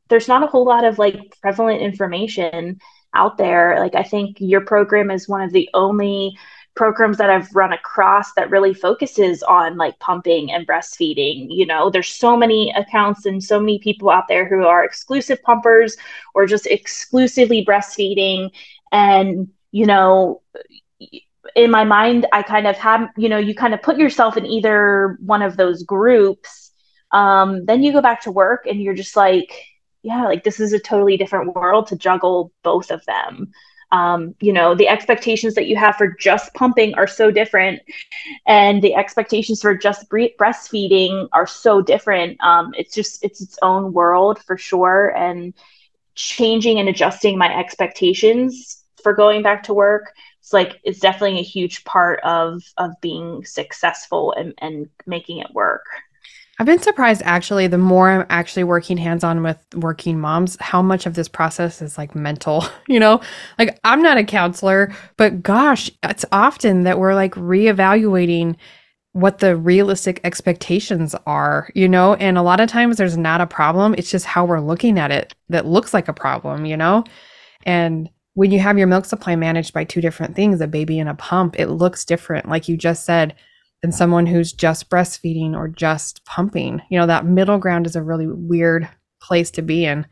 there's 0.09 0.27
not 0.27 0.43
a 0.43 0.47
whole 0.47 0.65
lot 0.65 0.85
of 0.85 0.99
like 0.99 1.35
prevalent 1.41 1.81
information 1.81 2.79
out 3.13 3.37
there. 3.37 3.79
Like 3.79 3.95
i 3.95 4.03
think 4.03 4.37
your 4.39 4.61
program 4.61 5.09
is 5.09 5.27
one 5.27 5.41
of 5.41 5.51
the 5.51 5.69
only 5.73 6.37
programs 6.77 7.17
that 7.17 7.29
I've 7.29 7.53
run 7.53 7.73
across 7.73 8.33
that 8.33 8.49
really 8.49 8.73
focuses 8.73 9.43
on 9.43 9.75
like 9.75 9.99
pumping 9.99 10.51
and 10.51 10.65
breastfeeding. 10.65 11.47
You 11.49 11.65
know, 11.65 11.89
there's 11.89 12.07
so 12.07 12.37
many 12.37 12.71
accounts 12.71 13.25
and 13.25 13.43
so 13.43 13.59
many 13.59 13.79
people 13.79 14.09
out 14.09 14.29
there 14.29 14.47
who 14.47 14.65
are 14.65 14.85
exclusive 14.85 15.41
pumpers 15.43 15.97
or 16.33 16.45
just 16.45 16.67
exclusively 16.67 17.65
breastfeeding. 17.65 18.51
And, 18.93 19.49
you 19.71 19.85
know, 19.85 20.41
in 21.55 21.71
my 21.71 21.83
mind, 21.83 22.27
I 22.31 22.43
kind 22.43 22.67
of 22.67 22.77
have, 22.77 23.09
you 23.17 23.27
know, 23.27 23.37
you 23.37 23.55
kind 23.55 23.73
of 23.73 23.81
put 23.81 23.97
yourself 23.97 24.37
in 24.37 24.45
either 24.45 25.17
one 25.19 25.41
of 25.41 25.57
those 25.57 25.83
groups 25.83 26.67
um, 27.11 27.65
then 27.65 27.83
you 27.83 27.91
go 27.91 28.01
back 28.01 28.21
to 28.21 28.31
work 28.31 28.65
and 28.65 28.81
you're 28.81 28.93
just 28.93 29.15
like, 29.15 29.53
yeah, 30.03 30.25
like 30.25 30.43
this 30.43 30.59
is 30.59 30.73
a 30.73 30.79
totally 30.79 31.17
different 31.17 31.55
world 31.55 31.87
to 31.87 31.95
juggle 31.95 32.51
both 32.63 32.91
of 32.91 33.03
them. 33.05 33.51
Um, 33.91 34.35
you 34.41 34.51
know, 34.51 34.75
the 34.75 34.87
expectations 34.87 35.55
that 35.55 35.67
you 35.67 35.75
have 35.77 35.95
for 35.95 36.07
just 36.19 36.53
pumping 36.53 36.95
are 36.95 37.07
so 37.07 37.31
different, 37.31 37.81
and 38.45 38.81
the 38.81 38.95
expectations 38.95 39.61
for 39.61 39.75
just 39.75 40.09
bre- 40.09 40.35
breastfeeding 40.39 41.29
are 41.31 41.47
so 41.47 41.81
different. 41.81 42.41
Um, 42.41 42.73
it's 42.77 42.93
just, 42.93 43.23
it's 43.23 43.41
its 43.41 43.57
own 43.61 43.93
world 43.93 44.39
for 44.39 44.57
sure. 44.57 45.15
And 45.15 45.53
changing 46.15 46.79
and 46.79 46.89
adjusting 46.89 47.37
my 47.37 47.55
expectations 47.57 48.83
for 49.03 49.13
going 49.13 49.43
back 49.43 49.63
to 49.63 49.73
work 49.73 50.13
it's 50.47 50.53
like 50.53 50.79
it's 50.85 50.99
definitely 50.99 51.39
a 51.39 51.43
huge 51.43 51.83
part 51.83 52.21
of 52.21 52.63
of 52.77 52.91
being 53.01 53.43
successful 53.43 54.31
and, 54.31 54.53
and 54.59 54.89
making 55.05 55.39
it 55.39 55.53
work 55.53 55.83
I've 56.59 56.65
been 56.65 56.81
surprised 56.81 57.21
actually, 57.23 57.67
the 57.67 57.77
more 57.77 58.09
I'm 58.09 58.25
actually 58.29 58.63
working 58.63 58.97
hands 58.97 59.23
on 59.23 59.43
with 59.43 59.59
working 59.75 60.19
moms, 60.19 60.57
how 60.59 60.81
much 60.81 61.05
of 61.05 61.13
this 61.13 61.27
process 61.27 61.83
is 61.83 61.97
like 61.99 62.15
mental, 62.15 62.65
you 62.87 62.99
know? 62.99 63.21
Like, 63.59 63.79
I'm 63.83 64.01
not 64.01 64.17
a 64.17 64.23
counselor, 64.23 64.93
but 65.17 65.43
gosh, 65.43 65.91
it's 66.03 66.25
often 66.31 66.83
that 66.83 66.97
we're 66.97 67.13
like 67.13 67.35
reevaluating 67.35 68.55
what 69.11 69.39
the 69.39 69.55
realistic 69.55 70.19
expectations 70.23 71.15
are, 71.27 71.69
you 71.75 71.87
know? 71.87 72.15
And 72.15 72.37
a 72.37 72.43
lot 72.43 72.59
of 72.59 72.69
times 72.69 72.97
there's 72.97 73.17
not 73.17 73.41
a 73.41 73.47
problem. 73.47 73.93
It's 73.95 74.11
just 74.11 74.25
how 74.25 74.45
we're 74.45 74.59
looking 74.59 74.97
at 74.97 75.11
it 75.11 75.35
that 75.49 75.67
looks 75.67 75.93
like 75.93 76.07
a 76.07 76.13
problem, 76.13 76.65
you 76.65 76.77
know? 76.77 77.03
And 77.63 78.09
when 78.33 78.51
you 78.51 78.59
have 78.59 78.77
your 78.77 78.87
milk 78.87 79.05
supply 79.05 79.35
managed 79.35 79.73
by 79.73 79.83
two 79.83 80.01
different 80.01 80.35
things, 80.35 80.61
a 80.61 80.67
baby 80.67 80.99
and 80.99 81.09
a 81.09 81.15
pump, 81.15 81.59
it 81.59 81.67
looks 81.67 82.05
different. 82.05 82.47
Like 82.49 82.67
you 82.67 82.77
just 82.77 83.05
said, 83.05 83.35
than 83.81 83.91
someone 83.91 84.25
who's 84.25 84.53
just 84.53 84.89
breastfeeding 84.89 85.55
or 85.55 85.67
just 85.67 86.25
pumping. 86.25 86.81
You 86.89 86.99
know, 86.99 87.07
that 87.07 87.25
middle 87.25 87.57
ground 87.57 87.85
is 87.85 87.95
a 87.95 88.03
really 88.03 88.27
weird 88.27 88.89
place 89.21 89.51
to 89.51 89.61
be 89.61 89.85
in. 89.85 90.05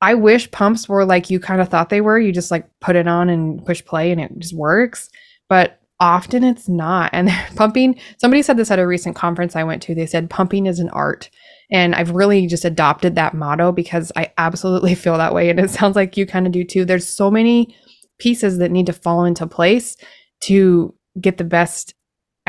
I 0.00 0.14
wish 0.14 0.50
pumps 0.50 0.88
were 0.88 1.04
like 1.04 1.28
you 1.28 1.40
kind 1.40 1.60
of 1.60 1.68
thought 1.68 1.90
they 1.90 2.00
were. 2.00 2.18
You 2.18 2.32
just 2.32 2.50
like 2.50 2.68
put 2.80 2.96
it 2.96 3.08
on 3.08 3.28
and 3.28 3.64
push 3.64 3.84
play 3.84 4.12
and 4.12 4.20
it 4.20 4.30
just 4.38 4.54
works. 4.54 5.10
But 5.48 5.80
often 6.00 6.44
it's 6.44 6.68
not. 6.68 7.10
And 7.12 7.30
pumping, 7.56 7.98
somebody 8.18 8.42
said 8.42 8.56
this 8.56 8.70
at 8.70 8.78
a 8.78 8.86
recent 8.86 9.16
conference 9.16 9.56
I 9.56 9.64
went 9.64 9.82
to. 9.82 9.94
They 9.94 10.06
said 10.06 10.30
pumping 10.30 10.66
is 10.66 10.78
an 10.78 10.90
art. 10.90 11.30
And 11.70 11.94
I've 11.94 12.12
really 12.12 12.46
just 12.46 12.64
adopted 12.64 13.14
that 13.16 13.34
motto 13.34 13.72
because 13.72 14.12
I 14.16 14.32
absolutely 14.38 14.94
feel 14.96 15.18
that 15.18 15.34
way. 15.34 15.50
And 15.50 15.60
it 15.60 15.70
sounds 15.70 15.96
like 15.96 16.16
you 16.16 16.26
kind 16.26 16.46
of 16.46 16.52
do 16.52 16.64
too. 16.64 16.84
There's 16.84 17.08
so 17.08 17.30
many 17.30 17.74
pieces 18.18 18.58
that 18.58 18.70
need 18.70 18.86
to 18.86 18.92
fall 18.92 19.24
into 19.24 19.46
place 19.46 19.96
to 20.40 20.94
get 21.20 21.38
the 21.38 21.44
best 21.44 21.94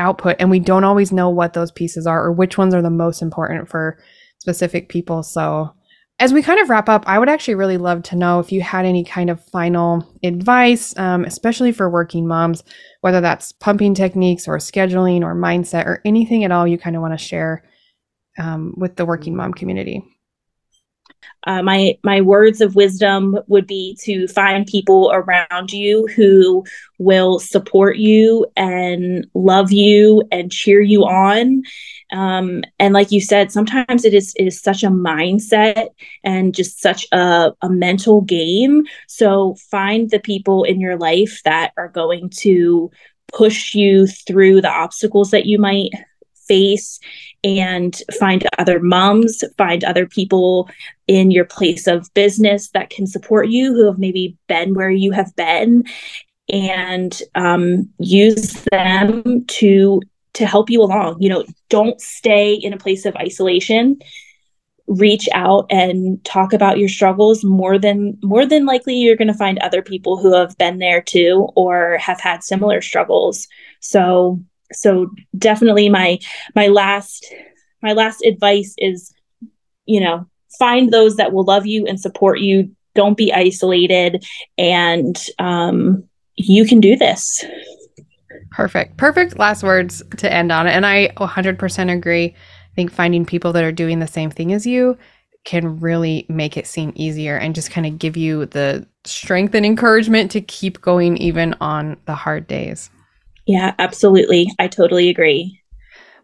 output 0.00 0.36
and 0.40 0.50
we 0.50 0.58
don't 0.58 0.84
always 0.84 1.12
know 1.12 1.28
what 1.28 1.52
those 1.52 1.70
pieces 1.70 2.06
are 2.06 2.24
or 2.24 2.32
which 2.32 2.58
ones 2.58 2.74
are 2.74 2.82
the 2.82 2.90
most 2.90 3.22
important 3.22 3.68
for 3.68 3.98
specific 4.38 4.88
people. 4.88 5.22
So 5.22 5.74
as 6.20 6.34
we 6.34 6.42
kind 6.42 6.60
of 6.60 6.68
wrap 6.68 6.88
up 6.88 7.02
i 7.06 7.18
would 7.18 7.28
actually 7.28 7.54
really 7.54 7.78
love 7.78 8.02
to 8.02 8.14
know 8.14 8.38
if 8.38 8.52
you 8.52 8.60
had 8.60 8.84
any 8.84 9.02
kind 9.02 9.30
of 9.30 9.44
final 9.46 10.06
advice 10.22 10.96
um, 10.98 11.24
especially 11.24 11.72
for 11.72 11.90
working 11.90 12.28
moms 12.28 12.62
whether 13.00 13.20
that's 13.20 13.52
pumping 13.52 13.94
techniques 13.94 14.46
or 14.46 14.58
scheduling 14.58 15.22
or 15.22 15.34
mindset 15.34 15.86
or 15.86 16.00
anything 16.04 16.44
at 16.44 16.52
all 16.52 16.68
you 16.68 16.78
kind 16.78 16.94
of 16.94 17.02
want 17.02 17.18
to 17.18 17.24
share 17.24 17.64
um, 18.38 18.74
with 18.76 18.94
the 18.96 19.06
working 19.06 19.34
mom 19.34 19.52
community 19.52 20.04
uh, 21.46 21.62
my 21.62 21.98
my 22.04 22.20
words 22.20 22.60
of 22.60 22.74
wisdom 22.74 23.38
would 23.46 23.66
be 23.66 23.96
to 24.02 24.28
find 24.28 24.66
people 24.66 25.10
around 25.12 25.72
you 25.72 26.06
who 26.14 26.64
will 26.98 27.38
support 27.38 27.96
you 27.96 28.46
and 28.56 29.26
love 29.34 29.72
you 29.72 30.22
and 30.30 30.52
cheer 30.52 30.80
you 30.80 31.04
on. 31.04 31.62
Um, 32.12 32.62
and 32.78 32.92
like 32.92 33.12
you 33.12 33.20
said 33.20 33.52
sometimes 33.52 34.04
it 34.04 34.12
is 34.12 34.34
it 34.36 34.44
is 34.44 34.60
such 34.60 34.82
a 34.82 34.90
mindset 34.90 35.88
and 36.24 36.54
just 36.54 36.80
such 36.80 37.06
a, 37.12 37.52
a 37.62 37.70
mental 37.70 38.20
game. 38.20 38.84
So 39.08 39.56
find 39.70 40.10
the 40.10 40.20
people 40.20 40.64
in 40.64 40.80
your 40.80 40.96
life 40.96 41.40
that 41.44 41.72
are 41.76 41.88
going 41.88 42.30
to 42.40 42.90
push 43.32 43.74
you 43.74 44.06
through 44.06 44.60
the 44.60 44.70
obstacles 44.70 45.30
that 45.30 45.46
you 45.46 45.58
might 45.58 45.90
face 46.50 46.98
and 47.44 47.96
find 48.18 48.46
other 48.58 48.80
moms, 48.80 49.44
find 49.56 49.84
other 49.84 50.04
people 50.04 50.68
in 51.06 51.30
your 51.30 51.44
place 51.44 51.86
of 51.86 52.12
business 52.12 52.70
that 52.70 52.90
can 52.90 53.06
support 53.06 53.48
you 53.48 53.72
who 53.72 53.86
have 53.86 53.98
maybe 53.98 54.36
been 54.48 54.74
where 54.74 54.90
you 54.90 55.12
have 55.12 55.34
been 55.36 55.84
and 56.52 57.22
um, 57.36 57.88
use 57.98 58.66
them 58.72 59.44
to 59.46 60.02
to 60.32 60.46
help 60.46 60.70
you 60.70 60.82
along. 60.82 61.22
You 61.22 61.28
know 61.30 61.44
don't 61.68 62.00
stay 62.00 62.54
in 62.54 62.72
a 62.72 62.78
place 62.78 63.06
of 63.06 63.16
isolation. 63.16 64.00
Reach 64.88 65.28
out 65.32 65.66
and 65.70 66.22
talk 66.24 66.52
about 66.52 66.78
your 66.78 66.88
struggles 66.88 67.44
more 67.44 67.78
than 67.78 68.18
more 68.22 68.44
than 68.44 68.66
likely 68.66 68.96
you're 68.96 69.16
going 69.16 69.28
to 69.28 69.44
find 69.44 69.60
other 69.60 69.82
people 69.82 70.16
who 70.18 70.34
have 70.34 70.58
been 70.58 70.78
there 70.78 71.00
too 71.00 71.48
or 71.54 71.96
have 71.98 72.20
had 72.20 72.42
similar 72.42 72.80
struggles. 72.80 73.46
So 73.78 74.40
so 74.72 75.10
definitely 75.36 75.88
my 75.88 76.18
my 76.54 76.68
last 76.68 77.32
my 77.82 77.92
last 77.92 78.24
advice 78.24 78.74
is 78.78 79.12
you 79.86 80.00
know 80.00 80.26
find 80.58 80.92
those 80.92 81.16
that 81.16 81.32
will 81.32 81.44
love 81.44 81.66
you 81.66 81.86
and 81.86 82.00
support 82.00 82.40
you. 82.40 82.70
Don't 82.94 83.16
be 83.16 83.32
isolated 83.32 84.24
and 84.58 85.18
um, 85.38 86.04
you 86.36 86.64
can 86.64 86.80
do 86.80 86.96
this. 86.96 87.44
Perfect. 88.50 88.96
Perfect 88.96 89.38
last 89.38 89.62
words 89.62 90.02
to 90.18 90.32
end 90.32 90.50
on. 90.50 90.66
And 90.66 90.84
i 90.84 91.08
100% 91.16 91.92
agree. 91.92 92.26
I 92.26 92.74
think 92.74 92.92
finding 92.92 93.24
people 93.24 93.52
that 93.52 93.64
are 93.64 93.72
doing 93.72 94.00
the 94.00 94.06
same 94.06 94.30
thing 94.30 94.52
as 94.52 94.66
you 94.66 94.98
can 95.44 95.80
really 95.80 96.26
make 96.28 96.56
it 96.56 96.66
seem 96.66 96.92
easier 96.94 97.36
and 97.36 97.54
just 97.54 97.70
kind 97.70 97.86
of 97.86 97.98
give 97.98 98.16
you 98.16 98.46
the 98.46 98.86
strength 99.04 99.54
and 99.54 99.64
encouragement 99.64 100.30
to 100.32 100.40
keep 100.40 100.80
going 100.80 101.16
even 101.16 101.54
on 101.60 101.96
the 102.04 102.14
hard 102.14 102.46
days 102.46 102.90
yeah, 103.50 103.74
absolutely. 103.80 104.48
I 104.60 104.68
totally 104.68 105.08
agree. 105.08 105.60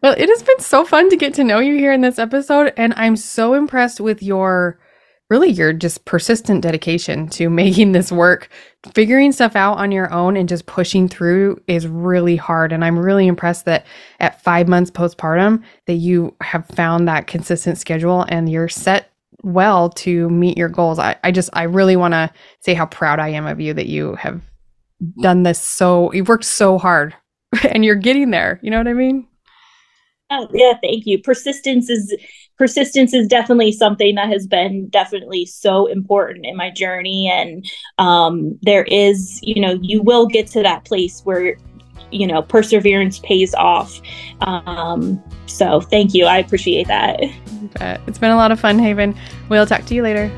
Well, 0.01 0.15
it 0.17 0.29
has 0.29 0.45
been 0.45 0.61
so 0.61 0.85
fun 0.85 1.11
to 1.11 1.17
get 1.17 1.35
to 1.35 1.43
know 1.43 1.59
you 1.59 1.75
here 1.75 1.93
in 1.93 2.01
this 2.01 2.21
episode. 2.21 2.73
And 2.77 2.95
I'm 2.97 3.17
so 3.17 3.55
impressed 3.55 4.01
with 4.01 4.23
your 4.23 4.79
really 5.29 5.51
your 5.51 5.73
just 5.73 6.05
persistent 6.05 6.63
dedication 6.63 7.27
to 7.31 7.51
making 7.65 7.91
this 7.91 8.13
work. 8.13 8.49
Figuring 8.95 9.33
stuff 9.33 9.57
out 9.57 9.79
on 9.79 9.91
your 9.91 10.13
own 10.13 10.37
and 10.37 10.49
just 10.49 10.67
pushing 10.67 11.09
through 11.09 11.61
is 11.67 11.89
really 11.89 12.37
hard. 12.37 12.73
And 12.73 12.85
I'm 12.85 12.97
really 12.97 13.27
impressed 13.27 13.65
that 13.65 13.85
at 14.21 14.41
five 14.41 14.69
months 14.69 14.93
postpartum 14.93 15.65
that 15.87 15.95
you 15.95 16.33
have 16.43 16.65
found 16.69 17.09
that 17.09 17.27
consistent 17.27 17.77
schedule 17.77 18.25
and 18.29 18.49
you're 18.49 18.69
set 18.69 19.11
well 19.43 19.91
to 19.91 20.31
meet 20.31 20.57
your 20.57 20.69
goals. 20.69 21.01
I, 21.01 21.17
I 21.25 21.33
just 21.33 21.51
I 21.55 21.65
really 21.65 21.97
want 21.97 22.15
to 22.15 22.31
say 22.61 22.75
how 22.75 22.87
proud 22.87 23.19
I 23.19 23.31
am 23.31 23.47
of 23.47 23.61
you 23.61 23.75
that 23.75 23.87
you 23.87 24.15
have 24.15 24.41
done 25.21 25.43
this 25.43 25.61
so 25.61 26.13
you've 26.13 26.29
worked 26.29 26.45
so 26.45 26.79
hard 26.79 27.15
and 27.71 27.85
you're 27.85 27.95
getting 27.95 28.31
there. 28.31 28.59
You 28.63 28.71
know 28.71 28.79
what 28.79 28.89
I 28.89 28.95
mean? 28.95 29.27
Oh, 30.31 30.49
yeah, 30.53 30.75
thank 30.83 31.07
you. 31.07 31.23
Persistence 31.23 31.89
is 31.89 32.15
persistence 32.59 33.13
is 33.13 33.29
definitely 33.29 33.71
something 33.71 34.15
that 34.15 34.29
has 34.29 34.47
been 34.47 34.89
definitely 34.89 35.45
so 35.45 35.87
important 35.87 36.47
in 36.47 36.57
my 36.57 36.71
journey 36.71 37.31
and 37.33 37.65
um 37.99 38.59
there 38.63 38.85
is, 38.85 39.39
you 39.43 39.61
know, 39.61 39.79
you 39.83 40.03
will 40.03 40.27
get 40.27 40.47
to 40.49 40.63
that 40.63 40.85
place 40.85 41.21
where 41.25 41.57
you 42.13 42.27
know, 42.27 42.41
perseverance 42.41 43.19
pays 43.21 43.55
off. 43.55 44.01
Um 44.41 45.23
so 45.47 45.81
thank 45.81 46.15
you. 46.15 46.25
I 46.25 46.39
appreciate 46.39 46.89
that. 46.89 47.21
It's 48.07 48.19
been 48.19 48.31
a 48.31 48.37
lot 48.37 48.53
of 48.53 48.59
fun, 48.59 48.79
Haven. 48.79 49.15
We'll 49.49 49.67
talk 49.67 49.85
to 49.87 49.95
you 49.95 50.03
later. 50.03 50.31